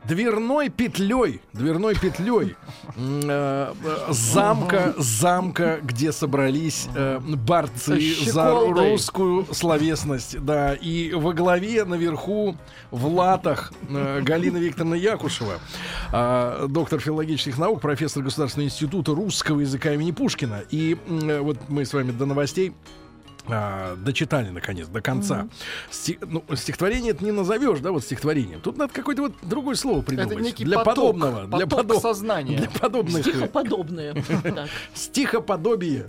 дверной 0.07 0.69
петлей, 0.69 1.41
дверной 1.53 1.95
петлей 1.95 2.57
э, 2.97 3.75
э, 3.85 4.07
замка, 4.11 4.95
замка, 4.99 5.81
где 5.83 6.13
собрались 6.13 6.89
э, 6.95 7.21
борцы 7.21 8.15
за 8.25 8.51
русскую 8.51 9.47
словесность, 9.53 10.43
да, 10.45 10.75
и 10.75 11.13
во 11.13 11.33
главе 11.33 11.85
наверху 11.85 12.57
в 12.91 13.07
латах 13.07 13.73
э, 13.89 14.21
Галина 14.23 14.59
Викторовна 14.59 14.95
Якушева, 14.95 15.55
э, 16.13 16.67
доктор 16.69 17.01
филологических 17.01 17.59
наук, 17.59 17.81
профессор 17.81 18.23
Государственного 18.23 18.69
института 18.69 19.15
русского 19.15 19.61
языка 19.61 19.93
имени 19.93 20.13
Пушкина. 20.13 20.63
И 20.71 20.97
э, 21.07 21.41
вот 21.41 21.59
мы 21.69 21.85
с 21.85 21.93
вами 21.93 22.11
до 22.11 22.27
новостей 22.27 22.73
а, 23.49 23.97
дочитали 23.97 24.51
наконец 24.51 24.89
до 24.89 25.01
конца. 25.01 25.49
Сти- 25.91 26.19
ну, 26.21 26.45
стихотворение 26.55 27.13
это 27.13 27.25
не 27.25 27.33
назовешь, 27.33 27.81
да, 27.81 27.93
вот 27.93 28.05
стихотворением. 28.05 28.61
Тут 28.61 28.77
надо 28.77 28.93
какое-то 28.93 29.23
вот 29.23 29.33
другое 29.43 29.75
слово 29.75 30.03
придумать. 30.03 30.33
Это 30.33 30.43
некий 30.43 30.65
для 30.65 30.79
поток, 30.79 30.95
подобного, 31.15 31.47
для 31.57 31.67
поток 31.67 31.97
подоб- 31.97 32.01
сознания. 32.01 32.57
для 32.59 32.71
подобных 32.71 33.23
Стихоподобное. 33.25 34.15
Стихоподобие. 34.95 36.09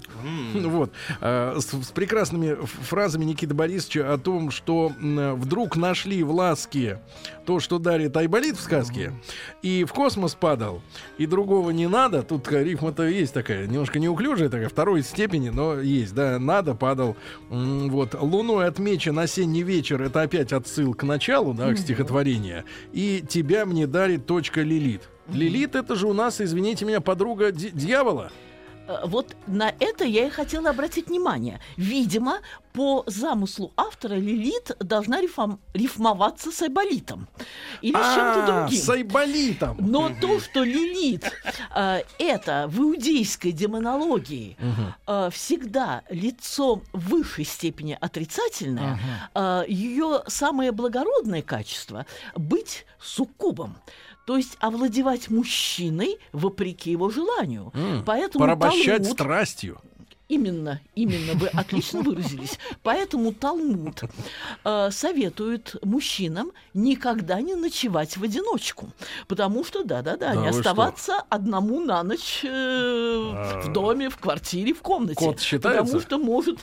Вот. 0.54 0.92
А, 1.20 1.58
с, 1.60 1.68
прекрасными 1.92 2.58
фразами 2.66 3.26
Никиты 3.26 3.54
Борисовича 3.54 4.14
о 4.14 4.18
том, 4.18 4.52
что 4.52 4.92
вдруг 5.00 5.76
нашли 5.76 6.24
в 6.24 6.32
ласке 6.32 7.00
то, 7.46 7.60
что 7.60 7.80
дарит 7.80 8.16
Айболит 8.16 8.58
в 8.58 8.62
сказке, 8.62 9.14
и 9.62 9.84
в 9.84 9.94
космос 9.94 10.36
падал, 10.36 10.82
и 11.18 11.26
другого 11.26 11.72
не 11.72 11.88
надо. 11.88 12.24
Тут 12.24 12.44
такая 12.44 12.64
рифма-то 12.64 13.04
есть 13.08 13.34
такая, 13.34 13.68
немножко 13.68 14.00
неуклюжая 14.00 14.50
такая, 14.50 14.70
второй 14.70 15.02
степени, 15.04 15.50
но 15.50 15.80
есть, 15.80 16.14
да, 16.14 16.38
надо, 16.40 16.76
падал. 16.76 17.16
Вот. 17.50 18.16
Луной 18.20 18.68
отмечен 18.68 19.18
осенний 19.20 19.64
вечер, 19.64 20.02
это 20.02 20.22
опять 20.22 20.54
отсыл 20.54 20.94
к 20.94 21.04
началу, 21.04 21.54
да, 21.54 21.74
к 21.74 21.78
стихотворения. 21.78 22.66
И 22.94 23.24
тебя 23.28 23.66
мне 23.66 23.88
дарит 23.88 24.26
точка 24.26 24.62
Лилит. 24.62 25.10
Лилит 25.28 25.76
это 25.76 25.96
же 25.96 26.08
у 26.08 26.14
нас, 26.14 26.42
извините 26.42 26.86
меня, 26.86 27.02
подруга 27.02 27.52
дьявола. 27.52 28.32
Э, 28.88 29.02
Вот 29.06 29.36
на 29.48 29.74
это 29.80 30.04
я 30.06 30.28
и 30.28 30.30
хотела 30.30 30.70
обратить 30.72 31.08
внимание. 31.08 31.60
Видимо, 31.78 32.40
по 32.74 33.04
замыслу 33.08 33.72
автора 33.76 34.16
Лилит 34.16 34.72
должна 34.80 35.22
рифам- 35.22 35.60
рифмоваться 35.74 36.52
с 36.52 36.62
Айболитом. 36.62 37.28
Или 37.82 37.94
с 37.94 38.16
чем-то 38.16 38.44
А, 38.44 38.62
другим. 38.62 38.80
С 38.82 38.90
Айболитом. 38.90 39.78
Но 39.80 40.10
то, 40.22 40.40
что 40.40 40.64
Лилит 40.64 41.26
э, 41.76 42.02
это 42.18 42.66
в 42.70 42.80
иудейской 42.80 43.52
демонологии 43.52 44.58
э, 45.08 45.30
всегда 45.32 46.04
лицо 46.10 46.82
в 46.94 47.10
высшей 47.10 47.46
степени 47.46 47.98
отрицательное, 48.00 49.00
э, 49.36 49.64
ее 49.68 50.24
самое 50.28 50.72
благородное 50.72 51.42
качество 51.42 52.06
быть 52.36 52.86
суккубом. 53.00 53.76
То 54.32 54.38
есть 54.38 54.56
овладевать 54.62 55.30
мужчиной 55.30 56.18
вопреки 56.32 56.90
его 56.90 57.10
желанию. 57.10 57.70
М, 57.74 58.02
Поэтому 58.06 58.46
Порабощать 58.46 59.02
Талмуд- 59.02 59.12
страстью. 59.12 59.82
Именно, 60.30 60.80
именно, 60.96 61.34
вы 61.34 61.48
отлично 61.48 62.02
выразились. 62.02 62.58
Поэтому 62.82 63.34
Талмуд 63.34 64.04
э, 64.64 64.90
советует 64.92 65.76
мужчинам 65.84 66.54
никогда 66.74 67.42
не 67.42 67.56
ночевать 67.56 68.16
в 68.16 68.24
одиночку. 68.24 68.90
Потому 69.28 69.66
что, 69.66 69.84
да-да-да, 69.84 70.34
Да 70.34 70.36
не 70.42 70.48
оставаться 70.48 71.18
одному 71.28 71.82
на 71.82 72.02
ночь 72.04 72.46
э, 72.46 73.62
в 73.66 73.74
доме, 73.74 74.10
в 74.10 74.16
квартире, 74.16 74.74
в 74.74 74.82
комнате. 74.82 75.16
Кот 75.16 75.42
считается? 75.42 75.82
Потому 75.84 76.00
что 76.00 76.18
может, 76.18 76.60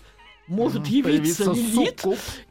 может 0.49 0.87
явиться 0.87 1.53
Лилит 1.53 2.05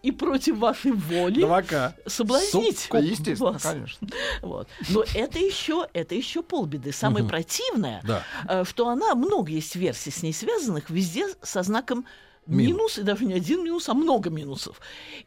и 0.03 0.11
против 0.11 0.57
вашей 0.57 0.91
воли 0.91 1.43
2К. 1.43 1.93
соблазнить 2.05 2.79
Суккуб, 2.79 3.01
естественно, 3.01 3.51
вас. 3.53 3.61
конечно. 3.63 4.07
Вот. 4.41 4.67
Но 4.89 5.03
это 5.13 5.39
еще, 5.39 5.87
это 5.93 6.15
еще 6.15 6.41
полбеды. 6.43 6.91
Самое 6.91 7.25
противное, 7.25 8.01
Да. 8.03 8.23
э, 8.47 8.63
что 8.65 8.87
она, 8.87 9.15
много 9.15 9.51
есть 9.51 9.75
версий 9.75 10.11
с 10.11 10.23
ней 10.23 10.33
связанных, 10.33 10.89
везде 10.89 11.27
со 11.41 11.63
знаком 11.63 12.05
Минус. 12.47 12.67
минус, 12.77 12.97
и 12.97 13.03
даже 13.03 13.25
не 13.25 13.33
один 13.33 13.63
минус, 13.63 13.89
а 13.89 13.93
много 13.93 14.29
минусов. 14.29 14.79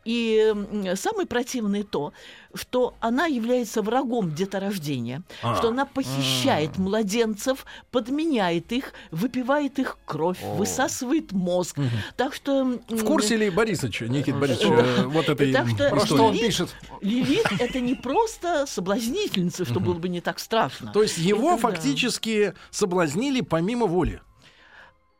И 0.04 0.54
самое 0.96 1.26
противное 1.26 1.83
то, 1.85 2.12
что 2.54 2.94
она 3.00 3.26
является 3.26 3.83
врагом 3.83 4.35
деторождения, 4.35 5.22
А. 5.42 5.56
что 5.56 5.68
она 5.68 5.85
похищает 5.85 6.78
младенцев, 6.78 7.64
подменяет 7.90 8.72
их, 8.72 8.92
выпивает 9.11 9.78
их 9.78 9.98
кровь, 10.04 10.38
высасывает 10.42 11.33
мозг. 11.33 11.78
Так 12.16 12.35
что... 12.35 12.78
В 12.88 13.04
курсе 13.04 13.37
ли 13.37 13.50
Борисович, 13.50 14.00
Никит 14.02 14.37
Борисович, 14.37 14.68
Э, 14.70 15.02
э, 15.02 15.06
вот 15.06 15.28
этой 15.28 15.52
так 15.52 15.68
что- 16.04 16.24
он 16.24 16.33
пишет? 16.38 16.74
Лилит— 17.00 17.46
это 17.61 17.80
не 17.80 17.94
просто 17.94 18.66
соблазнительница, 18.66 19.64
что 19.64 19.80
было 19.80 19.94
бы 19.94 20.09
не 20.09 20.20
так 20.20 20.38
страшно. 20.38 20.92
То 20.92 21.02
есть 21.02 21.18
его 21.18 21.52
Это 21.52 21.61
фактически 21.62 22.54
соблазнили 22.70 23.40
помимо 23.40 23.87
воли. 23.87 24.20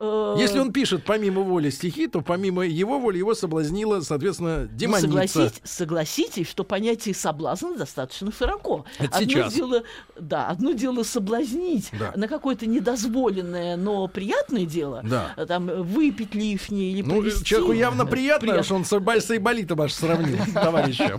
Э, 0.03 0.35
Если 0.39 0.59
он 0.59 0.73
пишет 0.73 1.05
помимо 1.05 1.43
воли 1.43 1.69
стихи, 1.69 2.07
то 2.07 2.23
помимо 2.23 2.63
его 2.67 2.99
воли 2.99 3.19
его 3.19 3.35
соблазнила, 3.35 4.01
соответственно, 4.01 4.61
ну, 4.63 4.69
демоница. 4.77 5.07
согласитесь, 5.09 5.61
согласитесь, 5.65 6.49
что 6.49 6.65
понятие 6.65 7.15
соблазн 7.15 7.75
достаточно 7.77 8.33
широко. 8.33 8.87
Это 8.99 9.19
одно 9.19 9.29
сейчас. 9.31 9.53
дело, 9.53 9.83
да, 10.19 10.47
одно 10.47 10.73
дело 10.73 11.03
соблазнить 11.03 11.91
Да. 11.99 12.13
на 12.17 12.29
какое-то 12.29 12.65
недозволенное, 12.67 13.77
но 13.77 14.09
приятное 14.09 14.65
дело, 14.65 15.03
Да. 15.05 15.35
э, 15.37 15.45
там 15.45 15.67
выпить 15.67 16.35
лишнее 16.35 16.93
или 16.93 17.03
Ну, 17.03 17.21
привести- 17.21 17.45
человеку 17.45 17.73
явно 17.73 18.07
приятно, 18.07 18.41
Приятно. 18.41 18.63
что 18.63 18.75
он 18.77 18.85
с 18.87 19.31
Айболитом 19.31 19.83
аж 19.83 19.93
сравнил 19.93 20.39
товарища. 20.55 21.19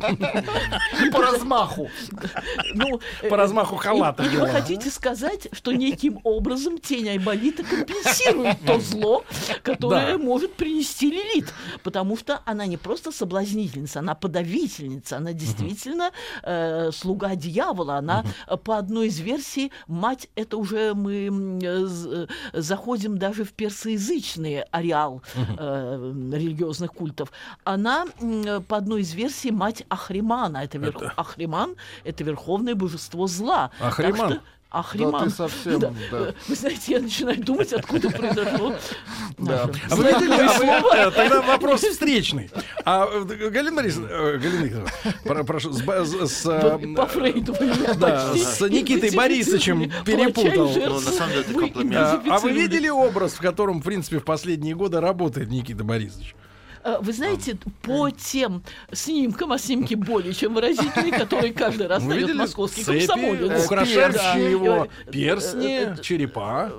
По 1.12 1.22
размаху. 1.22 1.88
Ну, 2.74 3.00
э, 3.22 3.30
По 3.30 3.38
размаху 3.38 3.76
халата 3.76 4.24
вы 4.24 4.48
хотите 4.48 4.90
сказать, 4.90 5.50
что 5.52 5.72
неким 5.72 6.20
образом 6.24 6.80
тень 6.80 7.10
Айболита 7.10 7.64
компенсирует 7.64 8.58
то 8.76 8.80
зло, 8.82 9.24
которое 9.64 10.18
может 10.18 10.54
принести 10.54 11.10
Лилит? 11.12 11.54
Потому 11.84 12.18
что 12.18 12.42
она 12.46 12.66
не 12.66 12.78
просто 12.78 13.12
соблазнительница, 13.12 14.00
она 14.00 14.16
подавительница, 14.16 15.18
она 15.18 15.34
действительно 15.34 16.12
э, 16.44 16.92
слуга 16.92 17.36
дьявола. 17.36 17.96
Она 17.98 18.24
э, 18.48 18.58
по 18.58 18.78
одной 18.78 19.08
из 19.08 19.20
версий, 19.20 19.72
мать, 19.88 20.28
это 20.36 20.58
уже 20.58 20.94
мы 20.94 21.30
э, 21.64 22.28
заходим 22.54 23.18
даже 23.18 23.44
в 23.44 23.54
персоязычный 23.54 24.62
ареал 24.72 25.22
религиозных 26.32 26.92
культов. 26.94 27.32
Она 27.64 28.06
по 28.68 28.78
одной 28.78 29.02
из 29.02 29.14
версий 29.14 29.52
мать 29.52 29.84
Ахримана. 29.90 30.58
Это, 30.64 30.78
верх- 30.78 31.02
Это- 31.02 31.14
Ахриман— 31.18 31.76
это 32.04 32.24
верховное 32.24 32.76
божество 32.76 33.28
зла. 33.28 33.72
Ахриман? 33.80 34.40
Что- 34.72 34.80
Ахриман. 34.80 35.12
Да 35.12 35.26
ты 35.26 35.30
совсем, 35.32 35.80
да. 35.80 35.92
Э, 36.12 36.34
Вы 36.48 36.56
знаете, 36.56 36.94
я 36.94 37.00
начинаю 37.02 37.44
думать, 37.44 37.74
откуда 37.74 38.10
произошло 38.10 38.74
Да. 39.38 39.70
А 39.90 39.96
вы 39.96 40.04
видели, 40.06 40.32
а 40.34 41.08
э, 41.08 41.12
тогда 41.12 41.42
вопрос 41.42 41.82
встречный. 41.82 42.50
А 42.86 43.06
э, 43.06 43.50
Галина 43.50 43.76
Борисовна, 43.76 44.08
э, 44.08 44.38
Галина 44.38 44.86
про- 45.26 45.44
прошу, 45.44 45.74
с, 45.74 45.82
ба- 45.82 46.06
с- 46.06 46.28
с, 46.32 46.44
По 46.96 47.06
Фрейду 47.06 47.54
да, 47.98 48.30
почти 48.32 48.46
с 48.46 48.62
Никитой. 48.70 49.12
Борисовичем 49.12 49.92
перепутал. 50.06 50.70
Ну, 50.74 50.94
на 51.02 51.12
самом 51.12 51.32
деле 51.32 51.42
это 51.42 51.54
комплимент. 51.54 51.96
А, 51.96 52.22
а 52.30 52.40
вы 52.40 52.52
видели 52.54 52.88
образ, 52.88 53.34
в 53.34 53.40
котором, 53.42 53.82
в 53.82 53.84
принципе, 53.84 54.20
в 54.20 54.24
последние 54.24 54.76
годы 54.76 55.02
работает 55.02 55.50
Никита 55.50 55.84
Борисович? 55.84 56.36
Э, 56.84 56.98
Вы 57.02 57.14
знаете, 57.14 57.58
по 57.82 58.10
тем 58.10 58.64
снимкам, 58.92 59.52
а 59.52 59.60
снимки 59.60 59.96
более 59.96 60.34
чем 60.34 60.54
выразительные, 60.54 61.12
которые 61.12 61.54
каждый 61.54 61.88
раз 61.88 62.04
дает 62.04 62.34
московский 62.36 62.84
комсомолец. 62.84 63.66
украшающие 63.66 64.52
его 64.52 64.88
перстни, 65.12 65.94
э, 65.94 66.02
черепа. 66.02 66.72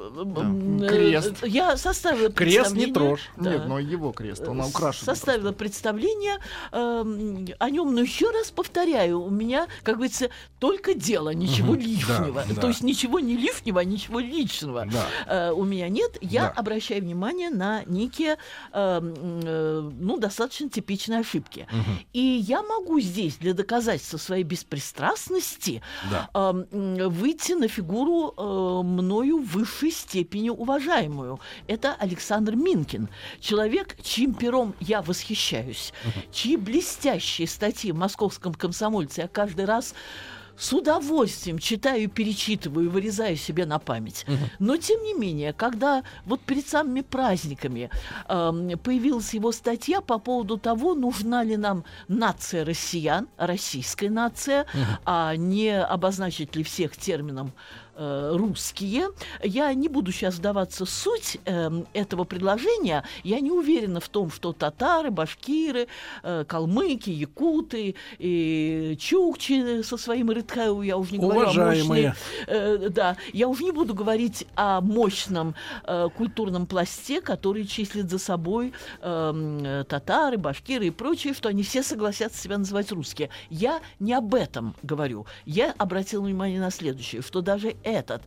Крест. 0.88 1.44
Я 1.44 1.76
составила 1.76 2.30
Крест 2.30 2.72
не 2.72 2.86
трожь. 2.92 3.30
Нет, 3.36 3.66
но 3.66 3.78
его 3.78 4.12
крест, 4.12 4.46
он 4.48 4.60
Э, 4.60 4.66
украшен. 4.66 5.04
Составила 5.04 5.52
представление 5.52 6.38
эм, 6.72 7.46
о 7.58 7.70
нем, 7.70 7.94
но 7.94 8.00
еще 8.00 8.30
раз 8.30 8.50
повторяю, 8.50 9.20
у 9.22 9.30
меня, 9.30 9.66
как 9.82 9.96
говорится, 9.96 10.30
только 10.58 10.94
дело, 10.94 11.30
ничего 11.30 11.74
лишнего. 11.74 12.44
То 12.60 12.68
есть 12.68 12.82
ничего 12.82 13.20
не 13.20 13.36
лишнего, 13.36 13.80
а 13.80 13.84
ничего 13.84 14.20
личного 14.20 14.86
э, 15.26 15.50
у 15.50 15.64
меня 15.64 15.88
нет. 15.88 16.18
Я 16.20 16.48
обращаю 16.48 17.02
внимание 17.02 17.50
на 17.50 17.82
некие, 17.86 18.36
эм, 18.72 19.14
э, 19.44 19.91
ну, 19.98 20.16
достаточно 20.18 20.68
типичные 20.68 21.20
ошибки. 21.20 21.66
И 22.12 22.20
я 22.20 22.62
могу 22.62 23.00
здесь 23.00 23.36
для 23.36 23.54
доказательства 23.54 24.18
своей 24.18 24.44
беспристрастности 24.44 25.82
Да. 26.10 26.28
м, 26.34 26.66
выйти 27.10 27.52
на 27.52 27.68
фигуру 27.68 28.34
э, 28.36 28.82
мною 28.86 29.38
в 29.38 29.46
высшей 29.52 29.90
степени 29.90 30.50
уважаемую. 30.50 31.40
Это 31.66 31.94
Александр 31.94 32.54
Минкин. 32.56 33.08
Человек, 33.40 33.96
чьим 34.02 34.34
пером 34.34 34.74
я 34.80 35.02
восхищаюсь, 35.02 35.92
чьи 36.32 36.56
блестящие 36.56 37.46
статьи 37.48 37.92
в 37.92 37.96
московском 37.96 38.54
комсомольце 38.54 39.22
я 39.22 39.28
каждый 39.28 39.64
раз 39.64 39.94
с 40.56 40.72
удовольствием 40.72 41.58
читаю, 41.58 42.08
перечитываю, 42.08 42.90
вырезаю 42.90 43.36
себе 43.36 43.66
на 43.66 43.78
память. 43.78 44.26
Но 44.58 44.76
тем 44.76 45.02
не 45.02 45.14
менее, 45.14 45.52
когда 45.52 46.02
вот 46.24 46.40
перед 46.40 46.66
самыми 46.66 47.00
праздниками 47.00 47.90
эм, 48.28 48.78
появилась 48.78 49.34
его 49.34 49.52
статья 49.52 50.00
по 50.00 50.18
поводу 50.18 50.58
того, 50.58 50.94
нужна 50.94 51.42
ли 51.42 51.56
нам 51.56 51.84
нация 52.08 52.64
россиян, 52.64 53.28
российская 53.36 54.10
нация, 54.10 54.66
а 55.04 55.36
не 55.36 55.80
обозначить 55.80 56.54
ли 56.56 56.62
всех 56.62 56.96
термином 56.96 57.52
э, 57.96 58.32
русские. 58.34 59.08
Я 59.42 59.72
не 59.74 59.88
буду 59.88 60.12
сейчас 60.12 60.36
вдаваться 60.36 60.84
в 60.84 60.90
суть 60.90 61.38
эм, 61.44 61.86
этого 61.92 62.24
предложения. 62.24 63.04
Я 63.24 63.40
не 63.40 63.50
уверена 63.50 64.00
в 64.00 64.08
том, 64.08 64.30
что 64.30 64.52
татары, 64.52 65.10
башкиры, 65.10 65.88
э, 66.22 66.44
калмыки, 66.46 67.10
якуты, 67.10 67.94
и 68.18 68.96
чукчи 69.00 69.82
со 69.82 69.96
своим 69.96 70.30
рытхаю, 70.30 70.82
я 70.82 70.96
уже 70.96 71.12
не 71.12 71.18
говорю 71.18 71.40
о 71.40 71.42
Уважаемые. 71.44 72.08
мощной 72.08 72.12
Э, 72.46 72.88
да, 72.90 73.16
я 73.32 73.48
уже 73.48 73.64
не 73.64 73.72
буду 73.72 73.94
говорить 73.94 74.46
о 74.56 74.80
мощном 74.80 75.54
э, 75.84 76.08
культурном 76.16 76.66
пласте, 76.66 77.20
который 77.20 77.66
числит 77.66 78.10
за 78.10 78.18
собой 78.18 78.72
э, 79.00 79.84
татары, 79.88 80.38
башкиры 80.38 80.86
и 80.86 80.90
прочие, 80.90 81.34
что 81.34 81.48
они 81.48 81.62
все 81.62 81.82
согласятся 81.82 82.42
себя 82.42 82.58
называть 82.58 82.92
русские. 82.92 83.30
Я 83.50 83.80
не 84.00 84.12
об 84.14 84.34
этом 84.34 84.74
говорю. 84.82 85.26
Я 85.44 85.74
обратила 85.78 86.22
внимание 86.22 86.60
на 86.60 86.70
следующее, 86.70 87.22
что 87.22 87.40
даже 87.40 87.74
этот 87.84 88.22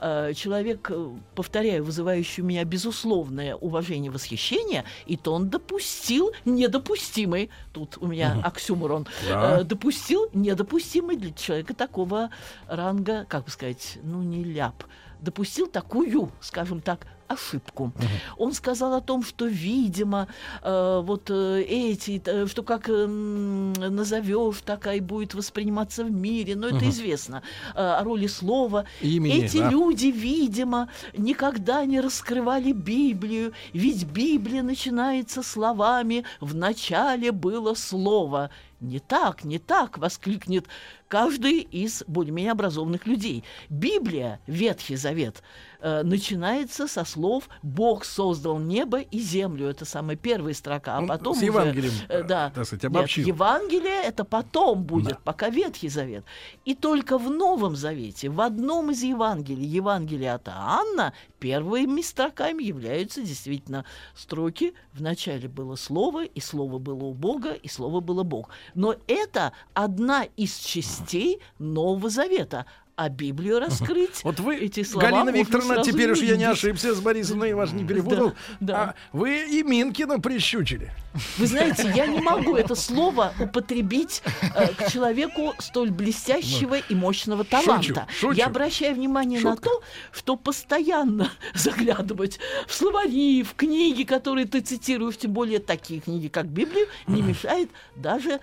э, 0.00 0.32
человек, 0.34 0.90
э, 0.90 1.10
повторяю, 1.34 1.84
вызывающий 1.84 2.42
у 2.42 2.46
меня 2.46 2.64
безусловное 2.64 3.54
уважение, 3.54 4.10
восхищение, 4.10 4.84
и 5.06 5.16
то 5.16 5.32
он 5.34 5.48
допустил 5.48 6.32
недопустимый, 6.44 7.50
тут 7.72 7.98
у 8.00 8.06
меня 8.06 8.40
оксюморон, 8.42 9.06
Да. 9.28 9.60
э, 9.60 9.64
допустил 9.64 10.28
недопустимый 10.32 11.16
для 11.16 11.32
человека 11.32 11.74
такого 11.74 12.30
ранга, 12.66 13.24
как 13.28 13.44
бы 13.44 13.50
сказать, 13.50 13.98
ну 14.02 14.22
не 14.22 14.44
ляп, 14.44 14.84
допустил 15.20 15.66
такую, 15.66 16.30
скажем 16.40 16.80
так, 16.80 17.06
ошибку. 17.28 17.92
Он 18.36 18.52
сказал 18.52 18.94
о 18.94 19.00
том, 19.00 19.22
что, 19.22 19.46
видимо, 19.46 20.28
э, 20.62 21.00
вот 21.04 21.30
э, 21.30 21.62
эти, 21.62 22.20
э, 22.24 22.46
что 22.46 22.62
как 22.62 22.88
эм, 22.88 23.72
назовешь, 23.72 24.60
такая 24.64 24.98
и 24.98 25.00
будет 25.00 25.34
восприниматься 25.34 26.04
в 26.04 26.10
мире, 26.10 26.56
но 26.56 26.68
это 26.68 26.88
известно, 26.88 27.42
э, 27.74 27.78
о 27.78 28.02
роли 28.02 28.26
слова. 28.26 28.84
Имени, 29.00 29.44
эти 29.44 29.58
да. 29.58 29.70
люди, 29.70 30.06
видимо, 30.06 30.88
никогда 31.16 31.84
не 31.84 32.00
раскрывали 32.00 32.72
Библию, 32.72 33.52
ведь 33.72 34.04
Библия 34.04 34.62
начинается 34.62 35.42
словами 35.42 36.24
«в 36.40 36.54
начале 36.54 37.32
было 37.32 37.74
слово». 37.74 38.50
Не 38.80 39.00
так, 39.00 39.44
не 39.44 39.58
так, 39.58 39.98
воскликнет 39.98 40.66
каждый 41.08 41.60
из 41.60 42.04
более-менее 42.06 42.52
образованных 42.52 43.06
людей. 43.06 43.42
Библия, 43.68 44.40
Ветхий 44.46 44.94
Завет, 44.94 45.42
э, 45.80 46.02
начинается 46.02 46.86
со 46.86 47.04
слов 47.04 47.48
«Бог 47.62 48.04
создал 48.04 48.58
небо 48.58 49.00
и 49.00 49.18
землю». 49.18 49.66
Это 49.66 49.84
самая 49.84 50.16
первая 50.16 50.54
строка, 50.54 50.96
а 50.96 51.00
Он 51.00 51.08
потом 51.08 51.34
с 51.34 51.38
уже, 51.38 51.46
Евангелием, 51.46 51.92
э, 52.08 52.22
да, 52.22 52.50
так 52.54 52.66
сказать, 52.66 52.84
Нет, 52.84 52.92
обобщил. 52.92 53.26
Евангелие 53.26 54.02
это 54.04 54.24
потом 54.24 54.84
будет, 54.84 55.18
пока 55.20 55.48
Ветхий 55.48 55.88
Завет. 55.88 56.24
И 56.64 56.74
только 56.74 57.18
в 57.18 57.30
Новом 57.30 57.74
Завете, 57.74 58.28
в 58.28 58.40
одном 58.40 58.90
из 58.90 59.02
Евангелий, 59.02 59.66
Евангелие 59.66 60.34
от 60.34 60.48
Анна, 60.48 61.14
первыми 61.40 62.02
строками 62.02 62.62
являются 62.62 63.22
действительно 63.22 63.84
строки 64.14 64.74
«В 64.92 65.00
начале 65.00 65.48
было 65.48 65.74
Слово, 65.76 66.24
и 66.24 66.40
Слово 66.40 66.78
было 66.78 67.04
у 67.04 67.14
Бога, 67.14 67.52
и 67.52 67.68
Слово 67.68 68.00
было 68.00 68.22
Бог». 68.22 68.50
Но 68.74 68.96
это 69.06 69.52
одна 69.74 70.24
из 70.36 70.56
частей 70.58 71.40
Нового 71.58 72.10
Завета. 72.10 72.66
А 72.98 73.10
Библию 73.10 73.60
раскрыть 73.60 74.24
Вот 74.24 74.40
вы, 74.40 74.56
эти 74.56 74.82
слова 74.82 75.08
Галина 75.08 75.30
Викторовна, 75.30 75.84
теперь 75.84 76.10
уж 76.10 76.18
я 76.18 76.36
не 76.36 76.42
ошибся 76.42 76.96
с 76.96 77.00
Борисовной, 77.00 77.50
я 77.50 77.56
вас 77.56 77.70
не 77.70 77.84
перепутал. 77.84 78.34
да. 78.58 78.76
А 78.76 78.94
вы 79.16 79.46
и 79.46 79.62
Минкина 79.62 80.18
прищучили. 80.18 80.90
Вы 81.36 81.46
знаете, 81.46 81.92
я 81.94 82.08
не 82.08 82.18
могу 82.20 82.56
это 82.56 82.74
слово 82.74 83.32
употребить 83.38 84.20
э, 84.42 84.74
к 84.74 84.90
человеку 84.90 85.54
столь 85.60 85.92
блестящего 85.92 86.74
и 86.74 86.94
мощного 86.96 87.44
таланта. 87.44 88.08
шучу. 88.10 88.32
Я 88.32 88.46
обращаю 88.46 88.96
внимание 88.96 89.38
на 89.40 89.52
Шутка. 89.52 89.68
то, 89.68 89.82
что 90.10 90.34
постоянно 90.34 91.30
заглядывать 91.54 92.40
в 92.66 92.74
словари, 92.74 93.44
в 93.44 93.54
книги, 93.54 94.02
которые 94.02 94.46
ты 94.46 94.60
цитируешь, 94.60 95.18
тем 95.18 95.32
более 95.32 95.60
такие 95.60 96.00
книги, 96.00 96.26
как 96.26 96.46
Библию, 96.46 96.88
не 97.06 97.22
мешает 97.22 97.70
даже 97.94 98.40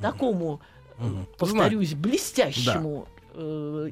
такому, 0.00 0.62
э, 0.96 1.02
повторюсь, 1.36 1.92
блестящему 1.92 3.06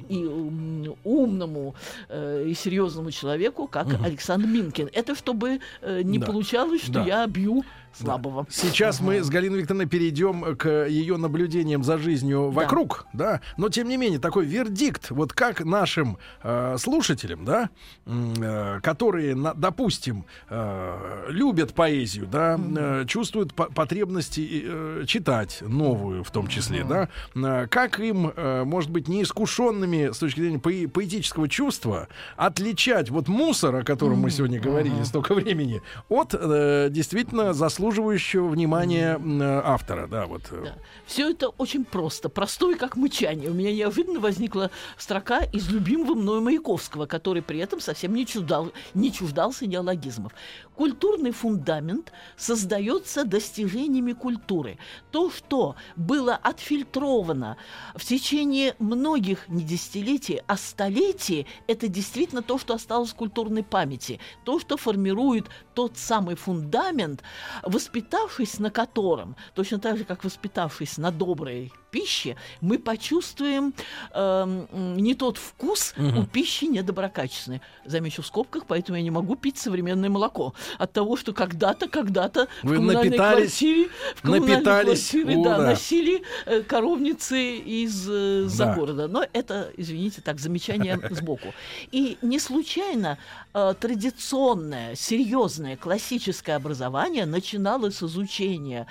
и 0.09 0.25
ум, 0.25 0.95
умному 1.03 1.75
э, 2.09 2.45
и 2.47 2.53
серьезному 2.53 3.11
человеку, 3.11 3.67
как 3.67 3.87
Александр 4.03 4.47
Минкин. 4.47 4.89
Это 4.93 5.15
чтобы 5.15 5.59
э, 5.81 6.01
не 6.03 6.17
Да. 6.19 6.25
получалось, 6.25 6.81
что 6.83 6.93
Да. 6.93 7.05
я 7.05 7.27
бью 7.27 7.63
слабого. 7.93 8.45
Сейчас 8.49 8.99
мы 9.01 9.21
с 9.23 9.29
Галиной 9.29 9.59
Викторовной 9.59 9.87
перейдем 9.87 10.55
к 10.55 10.85
ее 10.87 11.17
наблюдениям 11.17 11.83
за 11.83 11.97
жизнью 11.97 12.49
вокруг, 12.51 13.05
да. 13.13 13.41
Но 13.57 13.69
тем 13.69 13.87
не 13.89 13.97
менее 13.97 14.19
такой 14.19 14.45
вердикт, 14.45 15.11
вот 15.11 15.33
как 15.33 15.63
нашим 15.65 16.17
э, 16.43 16.75
слушателям, 16.77 17.45
да, 17.45 17.69
э, 18.05 18.79
которые, 18.81 19.35
на- 19.35 19.53
допустим, 19.53 20.25
э, 20.49 21.25
любят 21.29 21.73
поэзию, 21.73 22.27
да, 22.27 22.59
э, 22.59 23.05
чувствуют 23.07 23.53
по- 23.53 23.65
потребности 23.71 24.63
э, 24.65 25.03
читать 25.07 25.61
новую, 25.61 26.23
в 26.23 26.31
том 26.31 26.47
числе, 26.47 26.83
да, 26.83 27.09
э, 27.35 27.67
как 27.67 27.99
им, 27.99 28.31
э, 28.35 28.63
может 28.63 28.89
быть, 28.91 29.07
неискушенными 29.07 30.11
с 30.13 30.17
точки 30.17 30.39
зрения 30.41 30.57
поэ- 30.59 30.87
поэтического 30.87 31.47
чувства 31.49 32.07
отличать 32.37 33.09
вот 33.09 33.27
мусор, 33.27 33.75
о 33.75 33.83
котором 33.83 34.19
мы 34.19 34.29
сегодня 34.31 34.59
говорили 34.59 35.03
столько 35.03 35.33
времени, 35.35 35.81
от 36.09 36.33
э, 36.33 36.87
действительно 36.89 37.53
заслуживающего 37.79 38.47
внимания 38.47 39.17
э, 39.17 39.61
автора, 39.63 40.07
да, 40.07 40.25
вот. 40.25 40.41
э. 40.51 40.63
Да. 40.65 40.75
Все 41.05 41.29
это 41.31 41.47
очень 41.47 41.85
просто, 41.85 42.27
простое, 42.27 42.75
как 42.75 42.97
мычание. 42.97 43.49
У 43.49 43.53
меня 43.53 43.71
неожиданно 43.71 44.19
возникла 44.19 44.69
строка 44.97 45.39
из 45.39 45.69
любимого 45.69 46.13
мною 46.13 46.41
Маяковского, 46.41 47.05
который 47.05 47.41
при 47.41 47.59
этом 47.59 47.79
совсем 47.79 48.13
не, 48.13 48.25
чуждал, 48.25 48.71
не 48.93 49.13
чуждался 49.13 49.65
неологизмов. 49.65 50.33
Культурный 50.75 51.31
фундамент 51.31 52.11
создается 52.35 53.23
достижениями 53.23 54.11
культуры. 54.11 54.77
То, 55.11 55.31
что 55.31 55.75
было 55.95 56.35
отфильтровано 56.35 57.55
в 57.95 58.03
течение 58.03 58.75
многих 58.79 59.47
не 59.47 59.63
десятилетий, 59.63 60.41
а 60.47 60.57
столетий, 60.57 61.47
это 61.67 61.87
действительно 61.87 62.41
то, 62.41 62.57
что 62.57 62.73
осталось 62.73 63.11
в 63.11 63.15
культурной 63.15 63.63
памяти. 63.63 64.19
То, 64.43 64.59
что 64.59 64.75
формирует 64.75 65.45
тот 65.79 65.97
самый 65.97 66.35
фундамент, 66.35 67.23
воспитавшись 67.63 68.59
на 68.59 68.69
котором, 68.69 69.37
точно 69.53 69.79
так 69.79 69.97
же, 69.97 70.03
как 70.03 70.25
воспитавшись 70.25 70.97
на 70.97 71.09
доброй 71.09 71.71
пище, 71.91 72.35
мы 72.61 72.77
почувствуем 72.79 73.73
м, 74.13 74.67
не 74.97 75.15
тот 75.15 75.37
вкус 75.37 75.93
у 75.97 76.23
пищи 76.25 76.65
недоброкачественной. 76.65 77.61
Замечу 77.85 78.21
в 78.21 78.27
скобках, 78.27 78.65
поэтому 78.67 78.97
я 78.97 79.03
не 79.03 79.11
могу 79.11 79.35
пить 79.35 79.57
современное 79.57 80.09
молоко. 80.09 80.53
От 80.77 80.91
того, 80.93 81.17
что 81.17 81.33
когда-то, 81.33 81.87
когда-то 81.87 82.47
Вы 82.63 82.73
в 82.73 82.75
коммунальной 82.77 83.09
напитались- 83.17 83.37
квартире, 83.37 83.89
в 84.15 84.21
коммунальной 84.21 84.55
напитались, 84.55 85.09
квартире, 85.09 85.37
о, 85.39 85.43
да, 85.43 85.57
да. 85.57 85.63
носили 85.65 86.23
э, 86.45 86.61
коровницы 86.63 87.57
из 87.57 88.07
э, 88.09 88.43
за 88.47 88.65
Да. 88.65 88.75
города. 88.75 89.07
Но 89.07 89.25
это, 89.33 89.71
извините, 89.77 90.21
так, 90.21 90.39
замечание 90.39 90.99
сбоку. 91.11 91.53
И 91.91 92.17
не 92.21 92.39
случайно 92.39 93.17
э, 93.53 93.73
традиционная, 93.79 94.95
серьезная 94.95 95.19
серьезное 95.29 95.77
классическое 95.77 96.55
образование 96.55 97.25
начиналось 97.25 97.97
с 97.97 98.03
изучения 98.03 98.87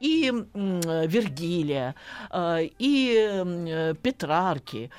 и 0.00 0.32
э, 0.32 1.06
Вергилия, 1.06 1.94
э, 2.30 2.68
и 2.78 3.16
э, 3.16 3.94
Петрарки, 4.02 4.90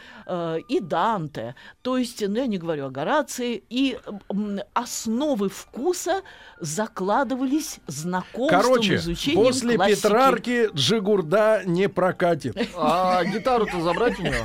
и 0.67 0.79
Данте. 0.81 1.55
То 1.81 1.97
есть, 1.97 2.21
ну, 2.27 2.35
я 2.35 2.47
не 2.47 2.57
говорю 2.57 2.87
о 2.87 2.89
Горации. 2.89 3.63
И 3.69 3.97
основы 4.73 5.47
вкуса 5.47 6.21
закладывались 6.59 7.79
знакомством, 7.87 8.61
Короче, 8.61 8.95
изучением 8.95 9.45
после 9.45 9.75
классики. 9.75 9.95
Петрарки 9.95 10.69
Джигурда 10.75 11.61
не 11.65 11.87
прокатит. 11.87 12.57
А 12.75 13.23
гитару-то 13.23 13.81
забрать 13.81 14.19
у 14.19 14.23
него? 14.23 14.35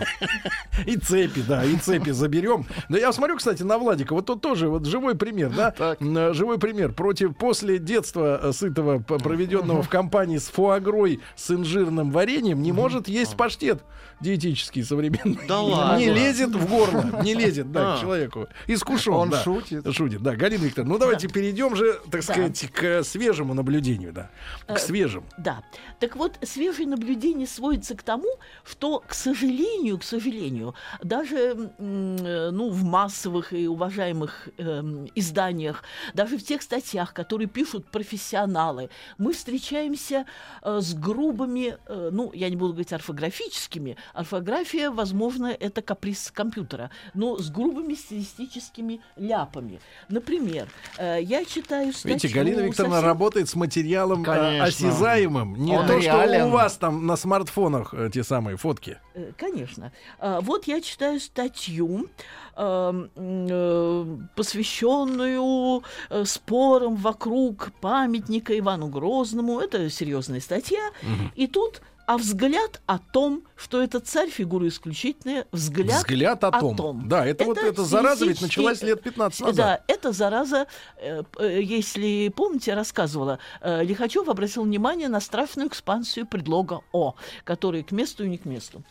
И 0.87 0.97
цепи, 0.97 1.43
да, 1.47 1.65
и 1.65 1.77
цепи 1.77 2.11
заберем. 2.11 2.67
Но 2.89 2.97
я 2.97 3.13
смотрю, 3.13 3.37
кстати, 3.37 3.65
на 3.65 3.79
Владика. 3.79 4.15
Вот 4.15 4.27
тут 4.27 4.41
тоже 4.41 4.69
вот 4.69 4.87
живой 4.87 5.17
пример, 5.17 5.51
да? 5.51 5.73
Так. 5.73 5.99
Живой 6.01 6.59
пример. 6.59 6.93
Против 6.93 7.37
после 7.37 7.79
детства 7.79 8.53
сытого, 8.53 9.01
проведенного 9.01 9.83
в 9.83 9.89
компании 9.89 10.39
с 10.43 10.49
фуагрой 10.49 11.21
с 11.37 11.51
инжирным 11.51 12.11
вареньем, 12.11 12.63
не 12.63 12.73
может 12.73 13.09
есть 13.09 13.37
паштет 13.37 13.83
диетический 14.23 14.83
современный. 14.85 15.39
Да 15.47 15.61
ладно. 15.63 15.99
Не 15.99 16.11
лезет 16.11 16.51
в 16.51 16.69
горло. 16.69 17.23
Не 17.23 17.35
лезет, 17.35 17.71
да, 17.73 17.95
А. 17.95 17.97
к 17.97 18.01
человеку. 18.01 18.49
Искушен, 18.67 19.13
Он 19.13 19.33
шутит. 19.35 19.93
Шутит, 19.95 20.23
да. 20.23 20.35
Галина 20.37 20.63
Викторовна, 20.65 20.95
ну 20.95 20.99
давайте 20.99 21.29
перейдем 21.29 21.77
же, 21.77 22.01
так 22.11 22.23
сказать, 22.23 22.71
к 22.73 23.03
свежему 23.05 23.55
наблюдению, 23.55 24.13
да. 24.13 24.31
К 24.67 24.73
Э, 24.73 24.79
свежим. 24.79 25.25
Да. 25.39 25.63
Так 26.01 26.17
вот, 26.17 26.39
свежее 26.43 26.87
наблюдение 26.89 27.47
сводится 27.47 27.95
к 27.97 28.03
тому, 28.03 28.29
что, 28.65 29.03
к 29.07 29.15
сожалению, 29.15 29.99
к 29.99 30.05
сожалению, 30.05 30.75
даже 31.03 31.37
э, 31.79 32.51
ну, 32.53 32.71
в 32.71 32.85
массовых 32.85 33.53
и 33.53 33.67
уважаемых 33.67 34.49
эм, 34.59 35.09
изданиях, 35.15 35.83
даже 36.15 36.39
в 36.39 36.45
тех 36.45 36.63
статьях, 36.63 37.13
которые 37.13 37.49
пишут 37.49 37.91
профессионалы, 37.91 38.89
мы 39.19 39.33
встречаемся 39.33 40.27
э, 40.63 40.79
с 40.81 40.95
грубыми, 40.95 41.77
ну, 41.89 42.31
я 42.35 42.49
не 42.51 42.57
буду 42.57 42.73
говорить 42.73 42.93
орфографическими, 42.93 43.97
орфография, 44.15 44.91
возможно, 44.91 45.47
это 45.47 45.83
каприз 45.83 46.31
компьютера, 46.31 46.91
но 47.15 47.39
с 47.39 47.51
грубыми 47.51 47.95
стилистическими 47.95 49.01
ляпами. 49.17 49.81
Например, 50.09 50.69
э, 50.99 51.19
я 51.23 51.45
читаю 51.45 51.93
статью... 51.93 52.15
Видите, 52.15 52.29
Галина 52.35 52.61
Викторовна 52.61 52.97
совсем- 52.97 53.09
работает 53.09 53.49
с 53.49 53.55
материалом 53.55 54.23
э, 54.23 54.25
Конечно. 54.25 54.65
осязаемым. 54.65 55.57
Не 55.57 55.77
Он 55.77 55.87
то, 55.87 56.01
что 56.01 56.11
реален. 56.11 56.47
у 56.47 56.51
вас 56.51 56.77
там 56.77 57.07
на 57.07 57.17
смартфонах 57.17 57.95
э, 57.95 58.11
те 58.13 58.23
самые 58.25 58.57
фотки. 58.57 58.99
Э, 59.15 59.33
Конечно. 59.37 59.93
А, 60.19 60.41
Вот 60.41 60.67
я 60.67 60.81
читаю 60.81 61.21
статью, 61.21 62.09
эм, 62.57 63.11
э, 63.17 64.17
посвященную 64.37 65.83
э, 66.11 66.25
спорам 66.25 66.97
вокруг 66.97 67.73
памятника 67.81 68.59
Ивану 68.59 68.89
Грозному. 68.89 69.61
Это 69.61 69.89
серьезная 69.91 70.41
статья. 70.41 70.91
И 71.35 71.47
тут 71.47 71.83
а 72.13 72.19
взгляд 72.19 72.83
о 72.85 72.99
том, 72.99 73.43
что 73.57 73.83
это 73.83 73.99
царь 73.99 74.29
фигура 74.29 74.69
исключительная, 74.69 75.47
взгляд, 75.51 76.01
Взгляд 76.01 76.45
о 76.45 76.51
том. 76.51 77.09
Да, 77.09 77.25
это, 77.25 77.45
вот 77.45 77.57
эта 77.57 77.85
зараза 77.85 78.27
ведь 78.27 78.43
началась 78.43 78.83
лет 78.83 79.03
15 79.03 79.41
назад. 79.41 79.57
Да, 79.57 79.81
эта 79.89 80.13
зараза, 80.13 80.67
э, 80.99 81.23
э, 81.39 81.63
если 81.63 82.29
помните, 82.29 82.73
я 82.73 82.77
рассказывала, 82.77 83.39
э, 83.63 83.83
Лихачев 83.83 84.29
обратил 84.29 84.65
внимание 84.65 85.09
на 85.09 85.21
страшную 85.21 85.69
экспансию 85.69 86.27
предлога 86.27 86.83
«о», 86.93 87.15
который 87.45 87.83
к 87.83 87.93
месту 87.93 88.25
и 88.25 88.29
не 88.29 88.37
к 88.37 88.45
месту. 88.45 88.83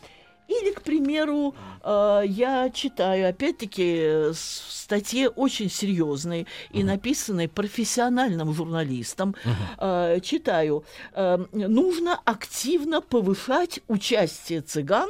Или, 0.48 0.72
к 0.72 0.82
примеру, 0.82 1.54
э, 1.82 2.22
я 2.26 2.70
читаю, 2.70 3.28
опять-таки, 3.28 3.96
э, 3.98 4.32
статье 4.34 5.28
очень 5.28 5.70
серьезной 5.70 6.46
и 6.70 6.84
написанной 6.84 7.48
профессиональным 7.48 8.52
журналистом, 8.52 9.34
э, 9.78 10.18
читаю, 10.22 10.84
нужно 11.52 12.20
активно 12.24 13.00
повышать 13.00 13.80
участие 13.88 14.60
цыган 14.60 15.08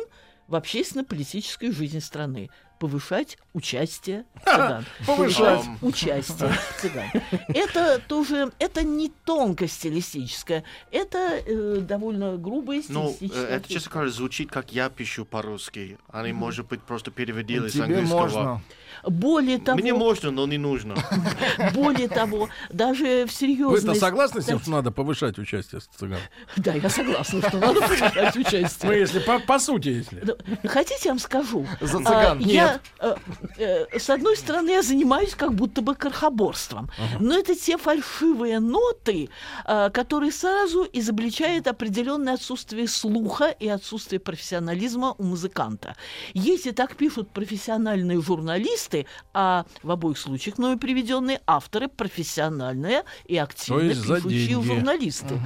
в 0.49 0.55
общественно-политической 0.55 1.73
жизни 1.73 1.99
страны. 1.99 2.51
Повышать 2.83 3.39
участие 3.53 4.25
цыган. 4.45 4.85
повышать. 5.07 5.61
участие 5.83 6.51
цыган. 6.81 7.05
Это 7.47 8.01
тоже, 8.09 8.51
это 8.59 8.83
не 8.83 9.09
тонко 9.25 9.69
стилистическое, 9.69 10.65
это 10.91 11.41
э, 11.47 11.77
довольно 11.81 12.37
грубое 12.39 12.83
Ну, 12.89 13.11
стилистическое. 13.13 13.47
э, 13.47 13.57
это, 13.57 13.73
честно 13.73 13.93
говоря, 13.93 14.11
звучит, 14.11 14.51
как 14.51 14.73
я 14.73 14.91
пишу 14.91 15.25
по-русски. 15.25 15.97
Они, 16.11 16.33
может 16.33 16.67
быть, 16.67 16.83
просто 16.83 17.13
переводили 17.13 17.69
с 17.69 17.75
Тебе 17.75 17.85
английского. 17.85 18.19
можно. 18.21 18.63
Более 19.05 19.59
того, 19.59 19.79
Мне 19.79 19.95
можно, 19.95 20.31
но 20.31 20.47
не 20.47 20.59
нужно. 20.59 20.95
более 21.75 22.09
того, 22.09 22.49
даже 22.71 23.05
в 23.05 23.07
Вы-то 23.27 23.33
серьезной... 23.33 23.97
согласны 23.97 24.43
с 24.43 24.47
тем, 24.47 24.61
что 24.61 24.71
надо 24.71 24.91
повышать 24.93 25.39
участие 25.39 25.81
цыган? 25.97 26.19
Да, 26.57 26.75
я 26.75 26.89
согласна, 26.91 27.41
что 27.49 27.59
надо 27.59 27.81
повышать 27.81 28.15
Ну, 28.35 28.41
участие. 28.41 28.99
если 29.01 29.19
по, 29.21 29.39
по 29.41 29.59
сути, 29.59 29.89
если. 29.89 30.21
Да, 30.21 30.35
Хотите, 30.69 31.01
я 31.07 31.11
вам 31.13 31.19
скажу? 31.19 31.67
За 31.81 31.99
А, 31.99 32.03
цыган. 32.05 32.39
я, 32.41 32.72
э, 32.99 33.15
э, 33.59 33.99
с 33.99 34.11
одной 34.11 34.37
стороны, 34.37 34.71
я 34.71 34.83
занимаюсь 34.83 35.35
как 35.35 35.55
будто 35.55 35.83
бы 35.83 35.95
крохоборством. 35.95 36.91
Но 37.21 37.39
это 37.39 37.55
те 37.55 37.77
фальшивые 37.77 38.61
ноты, 38.61 39.29
э, 39.65 39.91
которые 39.91 40.33
сразу 40.33 40.87
изобличают 40.93 41.67
определенное 41.67 42.35
отсутствие 42.35 42.89
слуха 42.89 43.49
и 43.49 43.69
отсутствие 43.69 44.21
профессионализма 44.21 45.15
у 45.19 45.23
музыканта. 45.23 45.97
Если 46.35 46.71
так 46.71 46.97
пишут 46.97 47.31
профессиональные 47.31 48.21
журналисты, 48.21 49.07
а 49.35 49.65
в 49.83 49.91
обоих 49.91 50.19
случаях 50.19 50.59
мною 50.59 50.79
приведенные 50.79 51.41
авторы 51.47 51.89
профессиональные 51.89 53.05
и 53.27 53.37
активно 53.37 53.95
пишущие 53.95 54.63
журналисты. 54.63 55.41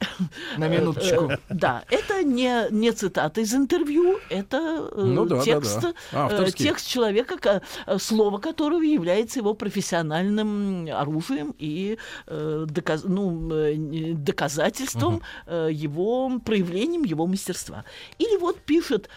На 0.56 0.68
минуточку. 0.68 1.32
Да, 1.48 1.84
это 1.90 2.22
не, 2.22 2.70
не 2.70 2.92
цитата 2.92 3.40
из 3.40 3.54
интервью, 3.54 4.18
это 4.28 4.90
Ну 4.96 5.24
да, 5.24 5.40
текст, 5.40 5.80
да. 5.80 5.94
Авторский. 6.12 6.61
Текст 6.62 6.88
человека, 6.88 7.60
э, 7.86 7.98
слово 7.98 8.38
которого 8.38 8.82
является 8.82 9.38
его 9.40 9.54
профессиональным 9.54 10.88
оружием 10.92 11.54
и 11.58 11.98
э, 12.26 12.66
доказ- 12.68 13.04
ну, 13.04 13.50
э, 13.52 13.74
доказательством 14.14 15.22
э, 15.46 15.68
его 15.72 16.38
проявлением 16.44 17.04
его 17.04 17.26
мастерства. 17.26 17.84
Или 18.18 18.36
вот 18.38 18.58
пишет 18.60 19.08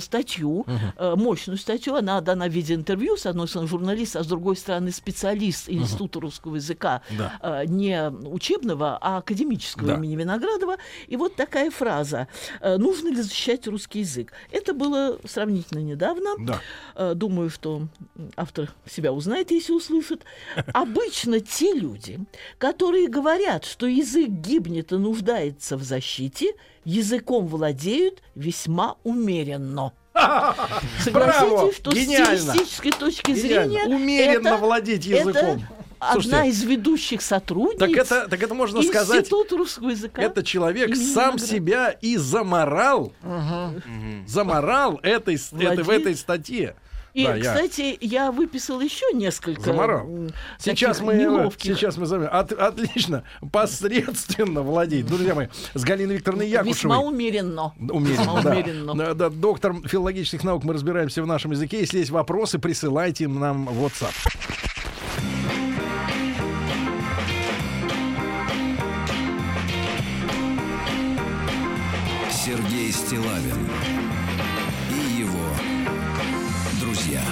статью, 0.00 0.66
э, 0.96 1.14
мощную 1.16 1.58
статью, 1.58 1.94
она 1.94 2.20
дана 2.20 2.46
в 2.48 2.52
виде 2.52 2.74
интервью, 2.74 3.16
с 3.16 3.26
одной 3.26 3.48
стороны 3.48 3.68
журналист, 3.68 4.16
а 4.16 4.22
с 4.22 4.26
другой 4.26 4.56
стороны 4.56 4.90
специалист 4.92 5.68
Института 5.68 6.20
русского 6.20 6.56
языка, 6.56 7.02
Да. 7.16 7.64
не 7.66 8.10
учебного, 8.10 8.98
а 9.00 9.18
академического 9.18 9.86
Да. 9.88 9.94
имени 9.94 10.16
Виноградова. 10.16 10.76
И 11.06 11.16
вот 11.16 11.36
такая 11.36 11.70
фраза. 11.70 12.28
Нужно 12.62 13.08
ли 13.08 13.22
защищать 13.22 13.66
русский 13.66 14.00
язык? 14.00 14.32
Это 14.50 14.74
было 14.74 15.18
сравнительно 15.24 15.80
недавно. 15.80 16.30
Да. 16.40 16.60
Э, 16.94 17.12
Думаю, 17.14 17.50
что 17.50 17.88
автор 18.36 18.72
себя 18.90 19.12
узнает, 19.12 19.50
если 19.50 19.72
услышит. 19.72 20.24
Обычно 20.72 21.40
те 21.40 21.72
люди, 21.74 22.18
которые 22.58 23.08
говорят, 23.08 23.64
что 23.64 23.86
язык 23.86 24.28
гибнет 24.28 24.92
и 24.92 24.96
нуждается 24.96 25.76
в 25.76 25.82
защите, 25.82 26.52
языком 26.84 27.46
владеют 27.46 28.22
весьма 28.34 28.96
умеренно. 29.04 29.92
Браво! 30.14 30.54
Согласитесь, 31.02 31.76
что 31.76 31.90
Гениально! 31.92 32.36
с 32.36 32.42
стилистической 32.42 32.92
точки 32.92 33.30
Гениально. 33.30 33.72
зрения 33.72 33.96
Умеренно 33.96 34.48
это- 34.48 34.56
владеть 34.58 35.06
это 35.06 35.60
языком. 36.02 36.20
одна 36.20 36.22
Слушайте, 36.42 36.48
из 36.50 36.62
ведущих 36.64 37.22
сотрудниц 37.22 37.78
Так 37.78 37.90
это, 37.90 38.28
так 38.28 38.42
это 38.42 38.54
можно 38.54 38.82
сказать, 38.82 39.20
Института 39.20 39.56
русского 39.56 39.90
языка. 39.90 40.20
это 40.22 40.42
человек 40.42 40.94
сам 40.96 41.36
Виноградова. 41.36 41.38
себя 41.46 41.88
и 41.90 42.16
заморал, 42.16 43.12
заморал 44.26 44.98
этой, 45.02 45.38
с- 45.38 45.52
это, 45.52 45.82
в 45.82 45.90
этой 45.90 46.14
статье. 46.16 46.76
И, 47.14 47.26
Да, 47.26 47.36
я- 47.36 47.42
кстати, 47.42 47.98
я 48.00 48.32
выписал 48.32 48.80
еще 48.80 49.04
несколько 49.12 49.60
Заморал. 49.60 50.08
Сейчас 50.58 51.02
мы, 51.02 51.12
неловких. 51.14 51.74
сейчас 51.76 51.98
мы 51.98 52.06
вами 52.06 52.26
от- 52.26 52.52
отлично, 52.52 53.24
посредственно 53.52 54.62
владеет. 54.62 55.08
Друзья 55.08 55.34
мои, 55.34 55.48
с 55.74 55.82
Галиной 55.84 56.14
Викторовной 56.16 56.46
Весьма 56.46 56.60
Якушевой. 56.62 56.96
умеренно. 57.06 57.74
Умеренно, 57.78 58.06
Весьма 58.22 58.40
да. 58.40 58.50
умеренно. 58.52 58.94
Да, 58.94 59.12
да, 59.12 59.28
доктор 59.28 59.74
филологических 59.86 60.42
наук, 60.42 60.64
мы 60.64 60.72
разбираемся 60.72 61.22
в 61.22 61.26
нашем 61.26 61.50
языке. 61.50 61.80
Если 61.80 61.98
есть 61.98 62.10
вопросы, 62.10 62.58
присылайте 62.58 63.28
нам 63.28 63.66
в 63.66 63.84
WhatsApp. 63.84 64.14
Сергей 72.44 72.90
Стилавин 72.90 73.68
и 74.90 75.20
его 75.20 75.46
друзья. 76.80 77.22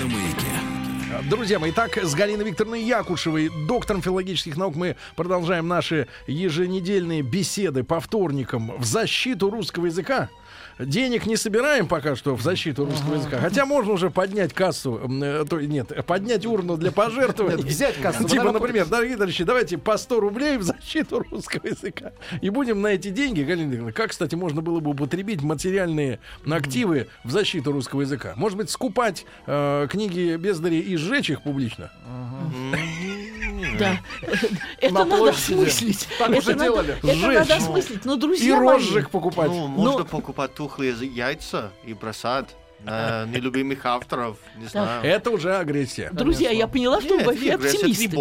На 0.00 0.06
маяке. 0.06 1.28
Друзья 1.28 1.58
мои, 1.58 1.70
так 1.70 1.98
с 1.98 2.14
Галиной 2.14 2.46
Викторовной 2.46 2.82
Якушевой, 2.82 3.50
доктором 3.68 4.00
филологических 4.00 4.56
наук, 4.56 4.74
мы 4.74 4.96
продолжаем 5.16 5.68
наши 5.68 6.08
еженедельные 6.26 7.20
беседы 7.20 7.84
по 7.84 8.00
вторникам 8.00 8.72
в 8.78 8.86
защиту 8.86 9.50
русского 9.50 9.84
языка. 9.84 10.30
Денег 10.78 11.26
не 11.26 11.36
собираем 11.36 11.86
пока 11.86 12.16
что 12.16 12.34
в 12.36 12.42
защиту 12.42 12.84
русского 12.84 13.14
языка. 13.14 13.38
Хотя 13.38 13.66
можно 13.66 13.92
уже 13.92 14.10
поднять 14.10 14.52
кассу, 14.52 15.00
э, 15.22 15.44
то, 15.48 15.60
нет, 15.60 15.92
поднять 16.06 16.44
урну 16.46 16.76
для 16.76 16.92
пожертвований. 16.92 17.58
Нет, 17.58 17.66
взять 17.66 17.96
кассу. 18.00 18.24
Типа, 18.24 18.52
например, 18.52 18.86
дорогие 18.86 19.16
товарищи, 19.16 19.44
давайте 19.44 19.78
по 19.78 19.96
100 19.96 20.20
рублей 20.20 20.58
в 20.58 20.62
защиту 20.62 21.24
русского 21.30 21.66
языка. 21.66 22.12
И 22.40 22.50
будем 22.50 22.82
на 22.82 22.88
эти 22.88 23.08
деньги, 23.08 23.42
Галина 23.42 23.66
Николаевна, 23.66 23.92
как, 23.92 24.10
кстати, 24.10 24.34
можно 24.34 24.62
было 24.62 24.80
бы 24.80 24.90
употребить 24.90 25.42
материальные 25.42 26.20
активы 26.50 27.08
в 27.24 27.30
защиту 27.30 27.72
русского 27.72 28.02
языка? 28.02 28.34
Может 28.36 28.58
быть, 28.58 28.70
скупать 28.70 29.24
э, 29.46 29.86
книги 29.90 30.36
бездари 30.36 30.80
и 30.80 30.96
сжечь 30.96 31.30
их 31.30 31.42
публично? 31.42 31.90
Да. 33.78 33.98
Это 34.80 34.94
На 34.94 35.04
надо 35.04 35.16
площади. 35.16 35.52
осмыслить. 35.54 36.08
Так 36.18 36.28
Это 36.30 36.38
уже 36.38 36.50
надо- 36.52 36.64
делали. 36.64 36.98
Это 37.02 37.16
надо 37.38 37.56
осмыслить. 37.56 38.04
Но, 38.04 38.14
И 38.14 38.18
друзья 38.18 38.56
мои, 38.56 38.68
розжиг 38.76 39.10
покупать. 39.10 39.48
Ну, 39.48 39.66
можно 39.66 39.98
Но- 40.00 40.04
покупать 40.04 40.54
тухлые 40.54 40.92
яйца 40.92 41.72
и 41.84 41.94
бросать 41.94 42.48
на 42.86 43.26
нелюбимых 43.32 43.84
авторов, 43.84 44.38
не 44.56 44.66
знаю. 44.66 45.04
Это 45.04 45.30
уже 45.30 45.56
агрессия. 45.56 46.10
Друзья, 46.12 46.50
я 46.50 46.68
поняла, 46.68 47.00
что 47.00 47.16
Нет, 47.16 47.26
вы 47.26 47.50
оптимисты. 47.50 48.16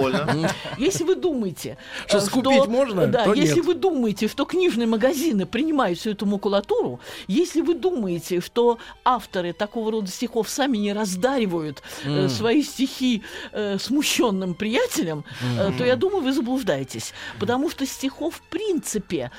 Если 0.77 1.03
вы 1.03 1.15
думаете, 1.15 1.77
Что 2.07 2.17
э, 2.17 2.21
скупить 2.21 2.67
можно, 2.67 3.07
да, 3.07 3.33
если 3.33 3.61
вы 3.61 3.75
думаете, 3.75 4.27
что 4.27 4.45
книжные 4.45 4.87
магазины 4.87 5.45
принимают 5.45 5.99
всю 5.99 6.11
эту 6.11 6.25
макулатуру, 6.25 6.99
если 7.27 7.61
вы 7.61 7.75
думаете, 7.75 8.41
что 8.41 8.79
авторы 9.03 9.53
такого 9.53 9.91
рода 9.91 10.07
стихов 10.07 10.49
сами 10.49 10.77
не 10.77 10.93
раздаривают 10.93 11.81
э, 12.03 12.27
свои 12.29 12.63
стихи 12.63 13.23
э, 13.51 13.77
смущенным 13.79 14.53
приятелям, 14.53 15.23
то 15.77 15.83
я 15.83 15.95
думаю, 15.95 16.23
вы 16.23 16.33
заблуждаетесь, 16.33 17.13
потому 17.39 17.69
что 17.69 17.85
стихов 17.85 18.35
в 18.35 18.41
принципе 18.49 19.31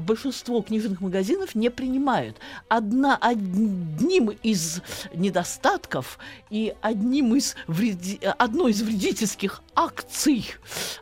большинство 0.00 0.60
книжных 0.62 1.00
магазинов 1.00 1.54
не 1.54 1.70
принимают. 1.70 2.36
Одна 2.68 3.16
одним 3.16 4.30
из 4.42 4.65
недостатков 5.14 6.18
и 6.50 6.74
одним 6.80 7.34
из 7.36 7.54
вреди- 7.66 8.18
э, 8.20 8.30
одной 8.38 8.70
из 8.72 8.82
вредительских 8.82 9.62
акций, 9.74 10.54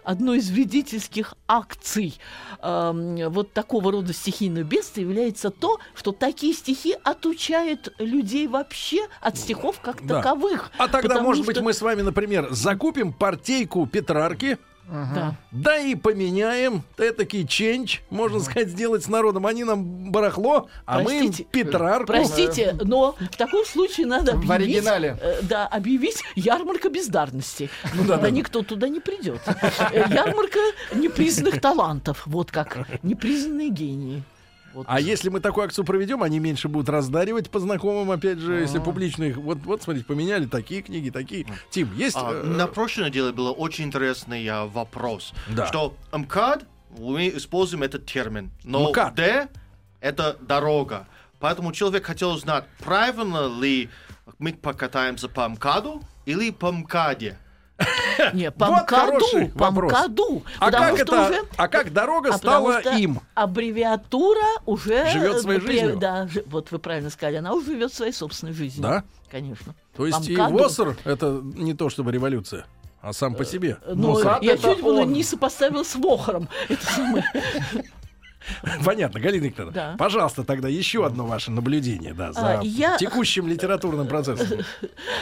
одной 0.03 0.39
из 0.39 0.51
вредительских 0.51 1.35
акций 1.49 2.19
эм, 2.63 3.31
вот 3.31 3.53
такого 3.53 3.93
рода 3.93 4.13
стихийного 4.13 4.65
бедствия 4.65 5.03
является 5.03 5.51
то, 5.51 5.79
что 5.95 6.13
такие 6.13 6.55
стихи 6.55 6.97
отучают 7.05 7.95
людей 7.99 8.47
вообще 8.49 9.07
от 9.21 9.37
стихов 9.39 9.81
как 9.81 10.05
Да. 10.07 10.17
таковых. 10.23 10.71
А 10.79 10.89
тогда, 10.89 11.21
может 11.23 11.45
быть, 11.47 11.57
что- 11.57 11.65
мы 11.65 11.73
с 11.75 11.83
вами, 11.83 12.03
например, 12.03 12.49
закупим 12.53 13.13
партейку 13.13 13.87
Петрарки, 13.87 14.59
Да. 14.87 15.35
да 15.51 15.79
и 15.79 15.95
поменяем 15.95 16.83
этакий 16.99 17.47
ченч, 17.47 18.03
можно 18.11 18.41
сказать, 18.41 18.69
сделать 18.69 19.03
с 19.05 19.09
народом. 19.09 19.47
Они 19.47 19.65
нам 19.65 20.11
барахло, 20.13 20.69
а 20.85 21.01
мы 21.01 21.19
им 21.19 21.27
Простите, 21.27 21.49
Петрарку. 21.51 22.07
Простите, 22.07 22.77
но 22.83 23.17
в 23.19 23.37
таком 23.37 23.65
случае 23.65 24.07
надо 24.07 24.33
В 24.37 24.51
объявить, 24.53 24.77
оригинале. 24.77 25.17
э, 25.21 25.41
да, 25.43 25.67
объявить 25.67 26.23
ярмарка 26.37 26.91
бездарности. 26.91 27.71
Ну, 27.95 28.05
тогда 28.07 28.31
никто 28.31 28.63
туда 28.63 28.89
не 28.89 29.01
придет. 29.01 29.41
Э, 29.47 30.05
Ярмарка 30.11 30.59
непризнанных 30.95 31.61
талантов. 31.61 32.23
Вот 32.27 32.51
как. 32.51 32.87
Непризнанные 33.03 33.71
гении. 33.71 34.23
Вот. 34.75 34.87
А 34.89 35.01
если 35.01 35.29
мы 35.29 35.41
такую 35.41 35.65
акцию 35.65 35.85
проведем, 35.85 36.23
они 36.23 36.41
меньше 36.41 36.69
будут 36.69 36.89
раздаривать 36.89 37.49
по 37.51 37.61
знакомым, 37.61 38.11
опять 38.11 38.39
же, 38.39 38.55
если 38.61 38.81
публично 38.81 39.25
их. 39.25 39.37
Вот, 39.37 39.59
вот, 39.65 39.83
смотрите, 39.83 40.05
поменяли 40.07 40.47
такие 40.47 40.83
книги, 40.83 41.11
такие. 41.11 41.47
Тим, 41.71 41.95
есть. 41.95 42.17
А, 42.17 42.33
э, 42.33 42.43
на 42.43 42.67
прошлой 42.67 43.07
неделе 43.07 43.33
был 43.33 43.55
очень 43.57 43.85
интересный 43.85 44.47
а, 44.49 44.67
вопрос, 44.67 45.33
Да. 45.49 45.67
что 45.67 45.97
МКАД, 46.13 46.67
мы 46.99 47.29
используем 47.29 47.83
этот 47.85 48.07
термин, 48.07 48.51
но 48.65 48.91
МКАД. 48.91 49.15
Д 49.15 49.49
это 50.01 50.37
дорога. 50.41 51.07
Поэтому 51.41 51.73
человек 51.73 52.05
хотел 52.05 52.33
узнать, 52.33 52.65
правильно 52.81 53.49
ли 53.61 53.89
мы 54.39 54.53
покатаемся 54.53 55.29
по 55.29 55.49
МКАДу 55.49 56.03
или 56.27 56.51
по 56.51 56.71
МКАДе. 56.71 57.39
Не, 58.33 58.51
по 58.51 58.67
Вот 58.67 58.83
МКАДу, 58.83 59.49
по 59.55 59.65
вопрос. 59.65 59.93
МКАДу. 59.93 60.43
а, 60.59 60.71
как 60.71 60.99
это, 60.99 61.27
уже- 61.27 61.43
а 61.57 61.69
как 61.69 61.93
дорога 61.93 62.35
а 62.35 62.39
стала 62.39 62.81
им? 62.97 63.21
Аббревиатура 63.35 64.47
уже... 64.65 65.11
Живет 65.11 65.41
своей 65.41 65.59
э, 65.59 65.63
жизнью. 65.63 65.97
Да, 65.97 66.29
вот 66.47 66.71
вы 66.71 66.79
правильно 66.79 67.11
сказали, 67.11 67.37
она 67.37 67.53
уже 67.53 67.67
живет 67.67 67.93
своей 67.93 68.13
собственной 68.13 68.53
жизнью. 68.53 68.83
Да? 68.83 69.05
Конечно. 69.31 69.75
То 69.97 70.07
есть 70.07 70.29
и. 70.29 70.37
ВОСР 70.37 70.97
это 71.05 71.41
не 71.43 71.75
то 71.75 71.91
чтобы 71.91 72.13
революция, 72.13 72.67
а 73.01 73.13
сам 73.13 73.35
по 73.35 73.45
себе. 73.45 73.79
Но 73.87 74.19
МКАД 74.21 74.43
я 74.43 74.57
чуть 74.57 74.81
было 74.81 75.03
не 75.03 75.25
сопоставил 75.25 75.85
с 75.85 75.97
Вохором. 75.97 76.49
Это 76.69 76.87
самое. 76.87 77.25
Понятно, 78.85 79.21
Галина 79.21 79.45
Викторовна. 79.45 79.73
Да. 79.75 79.95
Пожалуйста, 79.99 80.45
тогда 80.45 80.69
еще 80.69 81.05
одно 81.07 81.27
ваше 81.27 81.51
наблюдение 81.51 82.15
да, 82.15 82.33
за 82.33 82.59
А, 82.61 82.63
я- 82.63 82.97
текущим 82.99 83.47
литературным 83.49 84.07
процессом. 84.07 84.61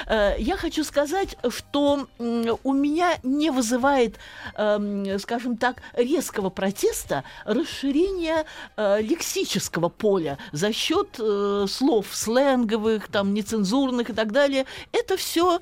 Э, 0.06 0.34
Я 0.38 0.56
хочу 0.56 0.84
сказать, 0.84 1.36
что 1.48 2.06
у 2.18 2.72
меня 2.72 3.18
не 3.22 3.50
вызывает, 3.50 4.18
эм, 4.56 5.18
скажем 5.18 5.56
так, 5.56 5.76
резкого 5.94 6.50
протеста 6.50 7.24
расширение 7.44 8.44
э, 8.76 9.00
лексического 9.00 9.88
поля 9.88 10.38
за 10.52 10.72
счет 10.72 11.16
э, 11.18 11.66
слов 11.68 12.06
сленговых, 12.12 13.08
там, 13.08 13.32
нецензурных 13.34 14.10
и 14.10 14.12
так 14.12 14.32
далее. 14.32 14.66
Это 14.92 15.16
все 15.16 15.60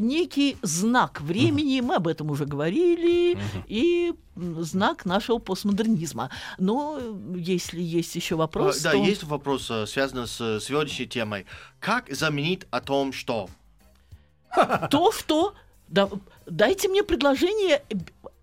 некий 0.00 0.56
знак 0.62 1.20
времени, 1.20 1.80
мы 1.80 1.96
об 1.96 2.08
этом 2.08 2.30
уже 2.30 2.44
говорили, 2.46 3.36
и 3.66 4.12
знак 4.36 5.04
нашего 5.04 5.38
постмодернизма. 5.38 6.30
Но 6.58 6.93
э, 6.98 7.14
если 7.36 7.80
есть 7.80 8.14
еще 8.14 8.36
вопрос, 8.36 8.80
А, 8.80 8.84
да, 8.84 8.90
то... 8.92 8.96
есть 8.98 9.22
вопрос, 9.24 9.70
э, 9.70 9.86
связанный 9.86 10.26
с 10.26 10.40
э, 10.40 10.60
сегодняшней 10.60 11.06
темой. 11.06 11.46
Как 11.80 12.08
заменить 12.12 12.62
о 12.70 12.80
том, 12.80 13.12
что? 13.12 13.48
то, 14.90 15.12
что... 15.12 15.54
Да, 15.88 16.08
дайте 16.46 16.88
мне 16.88 17.02
предложение. 17.02 17.82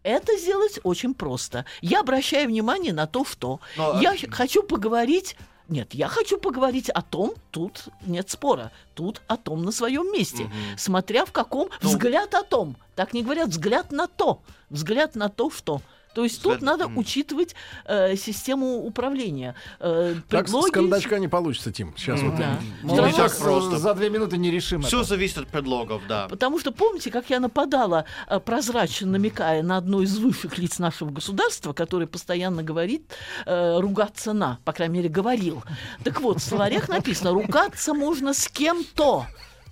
Это 0.03 0.37
сделать 0.37 0.79
очень 0.83 1.13
просто. 1.13 1.65
Я 1.81 2.01
обращаю 2.01 2.47
внимание 2.47 2.93
на 2.93 3.07
то, 3.07 3.25
что... 3.25 3.59
Но, 3.77 3.99
я 4.01 4.13
э, 4.13 4.17
х- 4.17 4.31
хочу 4.31 4.63
поговорить... 4.63 5.35
Нет, 5.67 5.93
я 5.93 6.07
хочу 6.09 6.37
поговорить 6.37 6.89
о 6.89 7.01
том, 7.01 7.33
тут 7.49 7.85
нет 8.05 8.29
спора, 8.29 8.71
тут 8.93 9.21
о 9.27 9.37
том 9.37 9.63
на 9.63 9.71
своем 9.71 10.11
месте. 10.11 10.51
Смотря 10.77 11.25
в 11.25 11.31
каком... 11.31 11.69
Ну- 11.81 11.89
взгляд 11.89 12.33
о 12.35 12.43
том. 12.43 12.75
Так 12.95 13.13
не 13.13 13.23
говорят, 13.23 13.49
взгляд 13.49 13.91
на 13.91 14.07
то. 14.07 14.41
Взгляд 14.69 15.15
на 15.15 15.29
то, 15.29 15.49
что... 15.49 15.81
То 16.13 16.23
есть 16.23 16.41
тут 16.41 16.61
надо 16.61 16.87
учитывать 16.87 17.55
э, 17.85 18.15
систему 18.17 18.83
управления. 18.85 19.55
Э, 19.79 20.15
Так 20.29 20.47
с 20.47 20.51
предлоги- 20.51 20.71
кондачка 20.71 21.19
не 21.19 21.27
получится, 21.27 21.71
Тим. 21.71 21.93
Сейчас 21.97 22.21
вот. 22.21 22.35
Да. 22.35 22.59
Равно 22.83 23.09
сейчас 23.11 23.33
так 23.33 23.41
просто. 23.41 23.77
за 23.77 23.93
две 23.93 24.09
минуты 24.09 24.37
не 24.37 24.51
решим 24.51 24.81
Все 24.81 24.99
это. 24.99 25.07
зависит 25.09 25.37
от 25.37 25.47
предлогов, 25.47 26.01
да. 26.07 26.27
Потому 26.27 26.59
что 26.59 26.71
помните, 26.71 27.11
как 27.11 27.29
я 27.29 27.39
нападала, 27.39 28.05
э, 28.27 28.39
прозрачно 28.39 29.07
намекая 29.07 29.63
на 29.63 29.77
одно 29.77 30.01
из 30.01 30.17
высших 30.17 30.57
лиц 30.57 30.79
нашего 30.79 31.09
государства, 31.11 31.73
который 31.73 32.07
постоянно 32.07 32.61
говорит 32.61 33.09
э, 33.45 33.79
ругаться 33.79 34.33
на, 34.33 34.59
по 34.65 34.73
крайней 34.73 34.95
мере, 34.97 35.09
говорил. 35.09 35.63
Так 36.03 36.19
вот, 36.21 36.39
в 36.39 36.43
словарях 36.43 36.89
написано, 36.89 37.31
ругаться 37.31 37.93
можно 37.93 38.33
с 38.33 38.47
кем-то. 38.49 39.27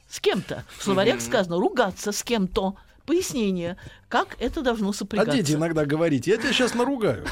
С 0.09 0.19
кем-то. 0.19 0.63
В 0.77 0.83
словарях 0.83 1.21
сказано, 1.21 1.57
ругаться 1.57 2.11
с 2.11 2.23
кем-то. 2.23 2.75
Пояснение, 3.09 3.75
как 4.07 4.35
это 4.39 4.61
должно 4.61 4.89
А 4.91 4.93
сопрягаться. 4.93 5.35
дети 5.35 5.53
иногда 5.53 5.83
говорите, 5.83 6.29
я 6.29 6.37
тебя 6.37 6.53
сейчас 6.53 6.75
наругаю. 6.75 7.25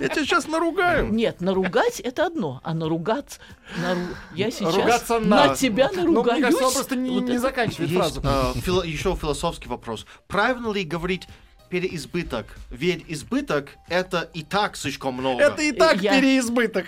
Я 0.00 0.08
тебя 0.08 0.24
сейчас 0.24 0.48
наругаю. 0.48 1.06
Нет, 1.12 1.40
наругать 1.40 2.00
это 2.00 2.26
одно, 2.26 2.60
а 2.64 2.74
наругаться, 2.74 3.38
нару- 3.80 4.00
я 4.34 4.50
сейчас 4.50 4.74
Ругаться 4.74 5.20
на. 5.20 5.54
тебя 5.54 5.88
Ну, 5.94 6.00
наругаюсь. 6.10 6.32
мне 6.32 6.42
кажется, 6.46 6.66
он 6.66 6.72
просто 6.72 6.96
не, 6.96 7.10
Вот 7.10 7.22
не 7.26 7.30
это- 7.34 7.38
заканчивает 7.42 7.90
Есть 7.90 8.14
фразу. 8.14 8.22
э, 8.24 8.58
фило- 8.60 8.84
еще 8.84 9.14
философский 9.14 9.68
вопрос. 9.68 10.04
Правильно 10.26 10.72
ли 10.72 10.82
говорить 10.82 11.28
переизбыток? 11.70 12.46
Ведь 12.70 13.04
избыток 13.06 13.68
это 13.88 14.28
и 14.34 14.42
так 14.42 14.76
слишком 14.76 15.14
много. 15.14 15.40
Это 15.44 15.62
и 15.62 15.70
так 15.70 16.02
Я- 16.02 16.18
переизбыток. 16.18 16.86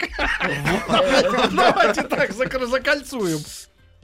Давайте 1.53 2.03
так 2.03 2.33
закольцуем. 2.33 3.39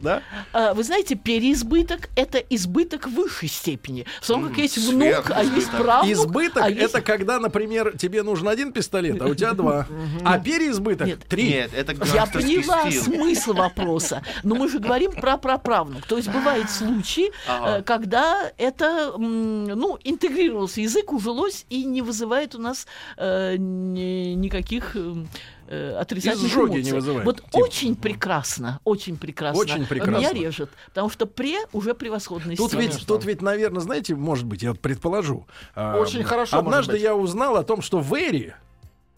Да? 0.02 0.22
А, 0.52 0.74
Вы 0.74 0.82
знаете, 0.84 1.14
переизбыток– 1.14 2.08
это 2.16 2.38
избыток 2.38 3.06
в 3.06 3.14
высшей 3.14 3.48
степени. 3.48 4.04
В 4.20 4.26
том, 4.26 4.48
как 4.48 4.58
есть 4.58 4.76
внук, 4.78 5.30
а 5.30 5.42
есть 5.44 5.70
правнук. 5.70 6.12
Избыток 6.12 6.62
а 6.62 6.68
есть- 6.70 6.82
это 6.82 7.00
когда, 7.00 7.38
например, 7.38 7.96
тебе 7.96 8.22
нужен 8.22 8.48
один 8.48 8.72
пистолет, 8.72 9.22
а 9.22 9.26
у 9.26 9.34
тебя 9.34 9.52
два. 9.52 9.86
А 10.24 10.38
переизбыток 10.38 11.06
Нет. 11.06 11.20
три. 11.28 11.48
Нет, 11.48 11.70
это 11.74 11.92
Я 12.14 12.26
поняла 12.26 12.90
смысл 12.90 13.52
вопроса, 13.54 14.22
но 14.42 14.54
мы 14.56 14.68
же 14.68 14.78
говорим 14.80 15.12
про 15.12 15.36
праправнук. 15.36 16.04
То 16.06 16.16
есть 16.16 16.28
бывают 16.30 16.68
случаи, 16.70 17.30
Ага. 17.48 17.78
э, 17.78 17.82
когда 17.82 18.50
это, 18.58 19.14
ну, 19.18 19.98
интегрировался 20.02 20.80
язык, 20.80 21.12
ужилось 21.12 21.64
и 21.70 21.84
не 21.84 22.02
вызывает 22.02 22.54
у 22.54 22.58
нас 22.58 22.86
э, 23.16 23.56
ни- 23.58 24.34
никаких 24.34 24.96
м, 24.96 25.28
э, 25.72 25.96
отрицательных 25.96 26.50
Изжоги 26.50 26.66
эмоций. 26.74 26.82
не 26.84 26.92
вызывает, 26.92 27.24
Вот 27.26 27.42
Тим. 27.50 27.62
очень 27.62 27.96
прекрасно, 27.96 28.80
очень 28.84 29.16
прекрасно. 29.16 29.60
Очень 29.60 29.86
прекрасно. 29.86 30.18
Меня 30.18 30.32
режет, 30.32 30.70
потому 30.88 31.08
что 31.10 31.26
пре 31.26 31.58
уже 31.72 31.94
превосходный 31.94 32.56
Тут 32.56 32.68
стиль. 32.68 32.80
ведь, 32.80 32.90
Конечно. 32.90 33.06
тут 33.14 33.24
ведь, 33.24 33.42
наверное, 33.42 33.80
знаете, 33.80 34.14
может 34.14 34.44
быть, 34.44 34.62
я 34.62 34.70
вот 34.70 34.80
предположу. 34.80 35.46
а, 35.74 35.98
Очень 35.98 36.24
хорошо, 36.24 36.58
Однажды 36.58 36.98
я 36.98 37.14
узнал 37.16 37.56
о 37.56 37.64
том, 37.64 37.80
что 37.82 37.98
Вэри, 38.00 38.54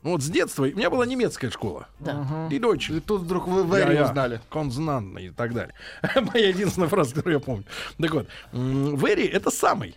Ну, 0.03 0.11
вот 0.11 0.23
с 0.23 0.29
детства 0.29 0.65
у 0.65 0.67
меня 0.67 0.91
была 0.91 1.07
немецкая 1.07 1.51
школа. 1.51 1.89
Да. 1.99 2.49
И 2.51 2.59
дочь. 2.59 2.91
И 2.91 3.01
тут 3.01 3.23
вдруг 3.23 3.49
вы 3.49 3.65
Вэри 3.65 3.99
узнали. 4.03 4.41
Конзнанный 4.51 5.27
и 5.29 5.31
так 5.31 5.55
далее. 5.55 5.75
Моя 6.35 6.49
единственная 6.49 6.89
фраза, 6.89 7.15
которую 7.15 7.39
я 7.39 7.41
помню. 7.41 7.65
Так 7.99 8.13
вот, 8.13 8.27
very— 8.53 9.27
это 9.33 9.51
самый. 9.51 9.97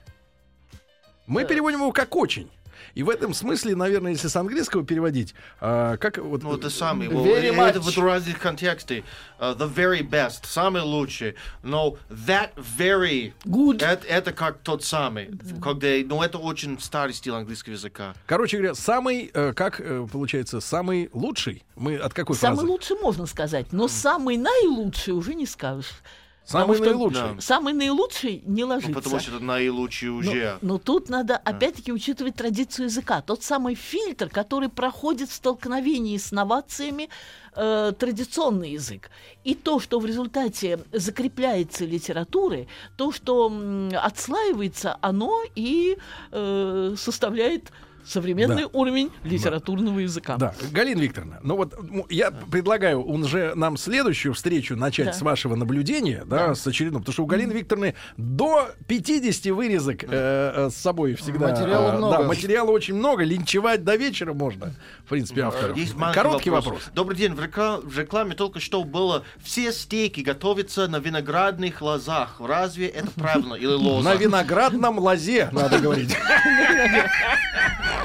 Мы 1.28 1.44
переводим 1.44 1.80
его 1.82 1.92
как 1.92 2.16
очень. 2.16 2.50
И 2.98 3.04
в 3.04 3.12
этом 3.12 3.36
смысле, 3.36 3.76
наверное, 3.76 4.14
если 4.14 4.28
с 4.28 4.36
английского 4.36 4.84
переводить, 4.84 5.36
а, 5.62 5.98
как 5.98 6.18
вот... 6.18 6.42
Ну, 6.42 6.58
это 6.58 6.72
самый. 6.72 7.08
well, 7.08 7.24
Very 7.24 7.56
э, 7.56 7.70
это 7.70 7.80
в 7.80 7.96
разных 8.00 8.40
контексте. 8.40 9.04
Uh, 9.40 9.56
the 9.56 9.72
very 9.72 10.02
best, 10.02 10.48
самый 10.48 10.82
лучший. 10.82 11.36
Но 11.62 11.98
that 12.10 12.56
very... 12.56 13.34
Good. 13.46 13.86
Это, 13.86 14.08
это 14.08 14.32
как 14.34 14.58
тот 14.64 14.84
самый. 14.84 15.30
Когда, 15.62 15.90
ну, 16.06 16.24
это 16.24 16.40
очень 16.40 16.80
старый 16.80 17.14
стиль 17.14 17.34
английского 17.34 17.74
языка. 17.74 18.16
Короче 18.26 18.58
говоря, 18.58 18.74
самый, 18.74 19.30
э, 19.32 19.54
как 19.54 19.80
э, 19.80 20.08
получается, 20.12 20.60
самый 20.60 21.12
лучший? 21.14 21.64
Мы 21.76 21.98
от 21.98 22.16
какой 22.16 22.36
Самый 22.36 22.56
фразы? 22.56 22.68
лучший 22.68 22.98
можно 23.00 23.28
сказать, 23.28 23.74
но 23.74 23.88
самый 23.88 24.38
наилучший 24.38 25.14
уже 25.14 25.36
не 25.36 25.46
скажешь. 25.46 26.02
Самый 26.48 26.78
Потому 26.78 26.86
что 26.86 26.86
наилучший. 26.98 27.36
Да. 27.36 27.42
Самый 27.42 27.74
наилучший 27.74 28.42
не 28.46 28.64
Ну, 28.64 28.70
ложится. 28.70 28.94
потому 28.94 29.20
что 29.20 29.32
это 29.36 29.44
наилучший 29.44 30.10
Но, 30.10 30.16
уже. 30.18 30.58
но 30.62 30.78
тут 30.78 31.10
надо 31.10 31.36
опять-таки 31.36 31.92
учитывать 31.92 32.36
традицию 32.36 32.86
языка. 32.86 33.22
Тот 33.22 33.44
самый 33.44 33.76
фильтр, 33.76 34.30
который 34.30 34.70
проходит 34.70 35.30
в 35.30 35.34
столкновении 35.34 36.16
с 36.18 36.32
новациями 36.32 37.10
э, 37.54 37.92
традиционный 38.00 38.72
язык. 38.72 39.10
И 39.44 39.56
то, 39.56 39.82
что 39.82 40.00
в 40.00 40.06
результате 40.06 40.80
закрепляется 40.94 41.84
литературой, 41.84 42.70
то, 42.96 43.12
что 43.12 43.48
м, 43.48 43.92
отслаивается, 44.02 44.98
оно 45.02 45.42
и 45.56 45.98
э, 46.32 46.96
составляет 46.98 47.72
современный 48.08 48.64
Да. 48.64 48.70
уровень 48.74 49.12
литературного 49.24 50.00
языка. 50.00 50.38
Да, 50.38 50.54
Галина 50.72 51.00
Викторовна, 51.02 51.40
ну 51.44 51.56
вот 51.58 51.74
м, 51.74 52.06
я 52.10 52.32
предлагаю 52.32 53.04
уже 53.04 53.54
нам 53.56 53.78
следующую 53.78 54.34
встречу 54.34 54.76
начать 54.76 55.08
Да. 55.08 55.14
с 55.14 55.22
вашего 55.22 55.56
наблюдения, 55.56 56.24
да, 56.26 56.56
с 56.56 56.66
очередным, 56.66 57.02
потому 57.02 57.14
что 57.14 57.24
у 57.24 57.26
Галины 57.26 57.52
Викторовны 57.54 57.96
до 58.18 58.70
50 58.88 59.52
вырезок 59.52 60.04
э, 60.04 60.08
э, 60.12 60.70
с 60.70 60.76
собой 60.76 61.16
всегда. 61.16 61.50
Материала 61.50 61.94
э, 61.94 61.98
много. 61.98 62.18
Да, 62.18 62.24
материала 62.24 62.72
очень 62.72 62.96
много, 62.96 63.24
линчевать 63.24 63.84
до 63.84 63.96
вечера 63.96 64.34
можно, 64.34 64.74
в 65.06 65.10
принципе, 65.10 65.42
авторов. 65.42 65.78
Есть 65.78 65.96
Короткий 66.14 66.50
вопрос. 66.50 66.84
Добрый 66.94 67.18
день. 67.18 67.34
В, 67.34 67.40
рекла- 67.40 67.82
в 67.86 67.98
рекламе 68.00 68.36
только 68.36 68.60
что 68.60 68.84
было 68.84 69.24
все 69.44 69.72
стейки 69.72 70.22
готовятся 70.22 70.88
на 70.88 70.98
виноградных 71.00 71.82
лозах. 71.82 72.38
Разве 72.40 72.88
это 72.88 73.10
правильно? 73.12 73.54
Или 73.56 73.66
лоза? 73.74 74.10
На 74.10 74.16
виноградном 74.16 75.00
лозе, 75.00 75.50
надо 75.52 75.80
говорить. 75.80 76.16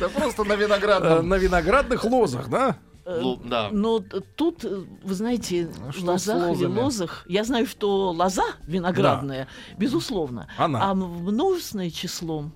Да 0.00 0.08
просто 0.08 0.44
на 0.44 0.52
Э, 0.52 0.56
виноградном. 0.56 1.28
На 1.28 1.34
виноградных 1.36 2.04
лозах, 2.04 2.48
да? 2.48 2.76
Лу- 3.04 3.40
Да. 3.48 3.68
Но 3.72 4.00
тут, 4.00 4.64
э, 4.64 4.84
вы 5.04 5.14
знаете, 5.14 5.68
А 5.88 5.92
что 5.92 6.04
лозах 6.06 6.56
или 6.56 6.66
лозах, 6.66 7.24
я 7.28 7.44
знаю, 7.44 7.66
что 7.66 8.10
лоза 8.10 8.44
виноградная, 8.66 9.46
безусловно, 9.78 10.48
Она. 10.58 10.90
а 10.90 10.94
множественное 10.94 11.90
число. 11.90 12.50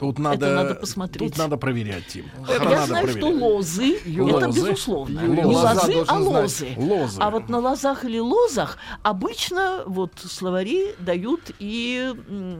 Тут 0.00 0.18
надо, 0.18 0.54
надо 0.54 0.74
посмотреть. 0.74 1.30
Тут 1.30 1.38
надо 1.38 1.56
проверять, 1.56 2.06
Тим. 2.08 2.26
Это 2.48 2.64
я 2.64 2.70
надо 2.70 2.86
знаю, 2.86 3.04
проверять. 3.06 3.24
что 3.34 3.44
лозы, 3.46 3.96
это 3.96 4.22
Лозы. 4.22 4.60
безусловно. 4.60 5.20
Юлия 5.20 5.42
Не 5.42 5.44
Лоза 5.54 5.72
лозы, 5.74 6.04
а 6.08 6.18
лозы. 6.18 6.68
Лозы. 6.76 7.20
А 7.20 7.30
вот 7.30 7.48
на 7.48 7.58
лозах 7.58 8.04
или 8.04 8.18
лозах 8.18 8.78
обычно 9.02 9.82
вот 9.86 10.12
словари 10.18 10.94
дают 10.98 11.50
и 11.58 12.12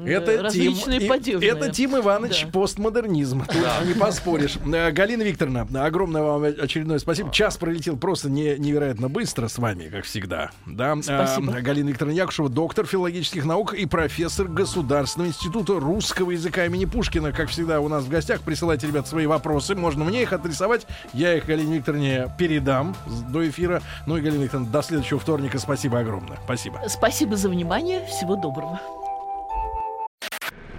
Это 0.06 0.32
Тим, 0.34 0.42
различные 0.42 1.00
поддержные. 1.08 1.50
это 1.50 1.70
Тим 1.70 1.96
Иванович 1.96 2.44
Да. 2.44 2.50
постмодернизм. 2.50 3.44
Тут 3.46 3.86
не 3.86 3.94
поспоришь. 3.94 4.56
Э, 4.72 4.90
Галина 4.90 5.22
Викторовна, 5.22 5.66
огромное 5.84 6.22
вам 6.22 6.42
очередное 6.44 6.98
спасибо. 6.98 7.30
Час 7.32 7.56
пролетел 7.56 7.96
просто 7.96 8.30
не- 8.30 8.56
невероятно 8.58 9.08
быстро 9.08 9.48
с 9.48 9.58
вами, 9.58 9.88
как 9.88 10.04
всегда. 10.04 10.50
Да. 10.66 10.96
Спасибо. 11.02 11.54
А, 11.56 11.60
Галина 11.60 11.88
Викторовна 11.90 12.16
Якушева, 12.16 12.48
доктор 12.48 12.86
филологических 12.86 13.44
наук 13.44 13.74
и 13.74 13.86
профессор 13.86 14.48
Государственного 14.48 15.28
института 15.28 15.74
русского 15.78 16.30
языка 16.32 16.64
имени 16.66 16.84
Пушкина. 16.86 17.27
Как 17.32 17.48
всегда, 17.48 17.80
у 17.80 17.88
нас 17.88 18.04
в 18.04 18.08
гостях. 18.08 18.40
Присылайте, 18.40 18.86
ребят, 18.86 19.06
свои 19.06 19.26
вопросы. 19.26 19.74
Можно 19.74 20.04
мне 20.04 20.22
их 20.22 20.32
адресовать. 20.32 20.86
Я 21.12 21.34
их 21.34 21.46
Галине 21.46 21.78
Викторовне 21.78 22.28
передам 22.38 22.94
до 23.30 23.48
эфира. 23.48 23.82
Ну 24.06 24.16
и, 24.16 24.20
Галина 24.20 24.44
Викторовна, 24.44 24.70
до 24.70 24.82
следующего 24.82 25.20
вторника. 25.20 25.58
Спасибо 25.58 26.00
огромное. 26.00 26.38
Спасибо. 26.44 26.80
Спасибо 26.88 27.36
за 27.36 27.48
внимание. 27.48 28.04
Всего 28.06 28.36
доброго. 28.36 28.80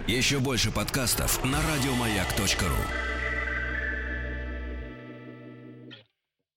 Еще 0.06 0.38
больше 0.38 0.70
подкастов 0.72 1.44
на 1.44 1.58
радиомаяк.ру. 1.58 3.09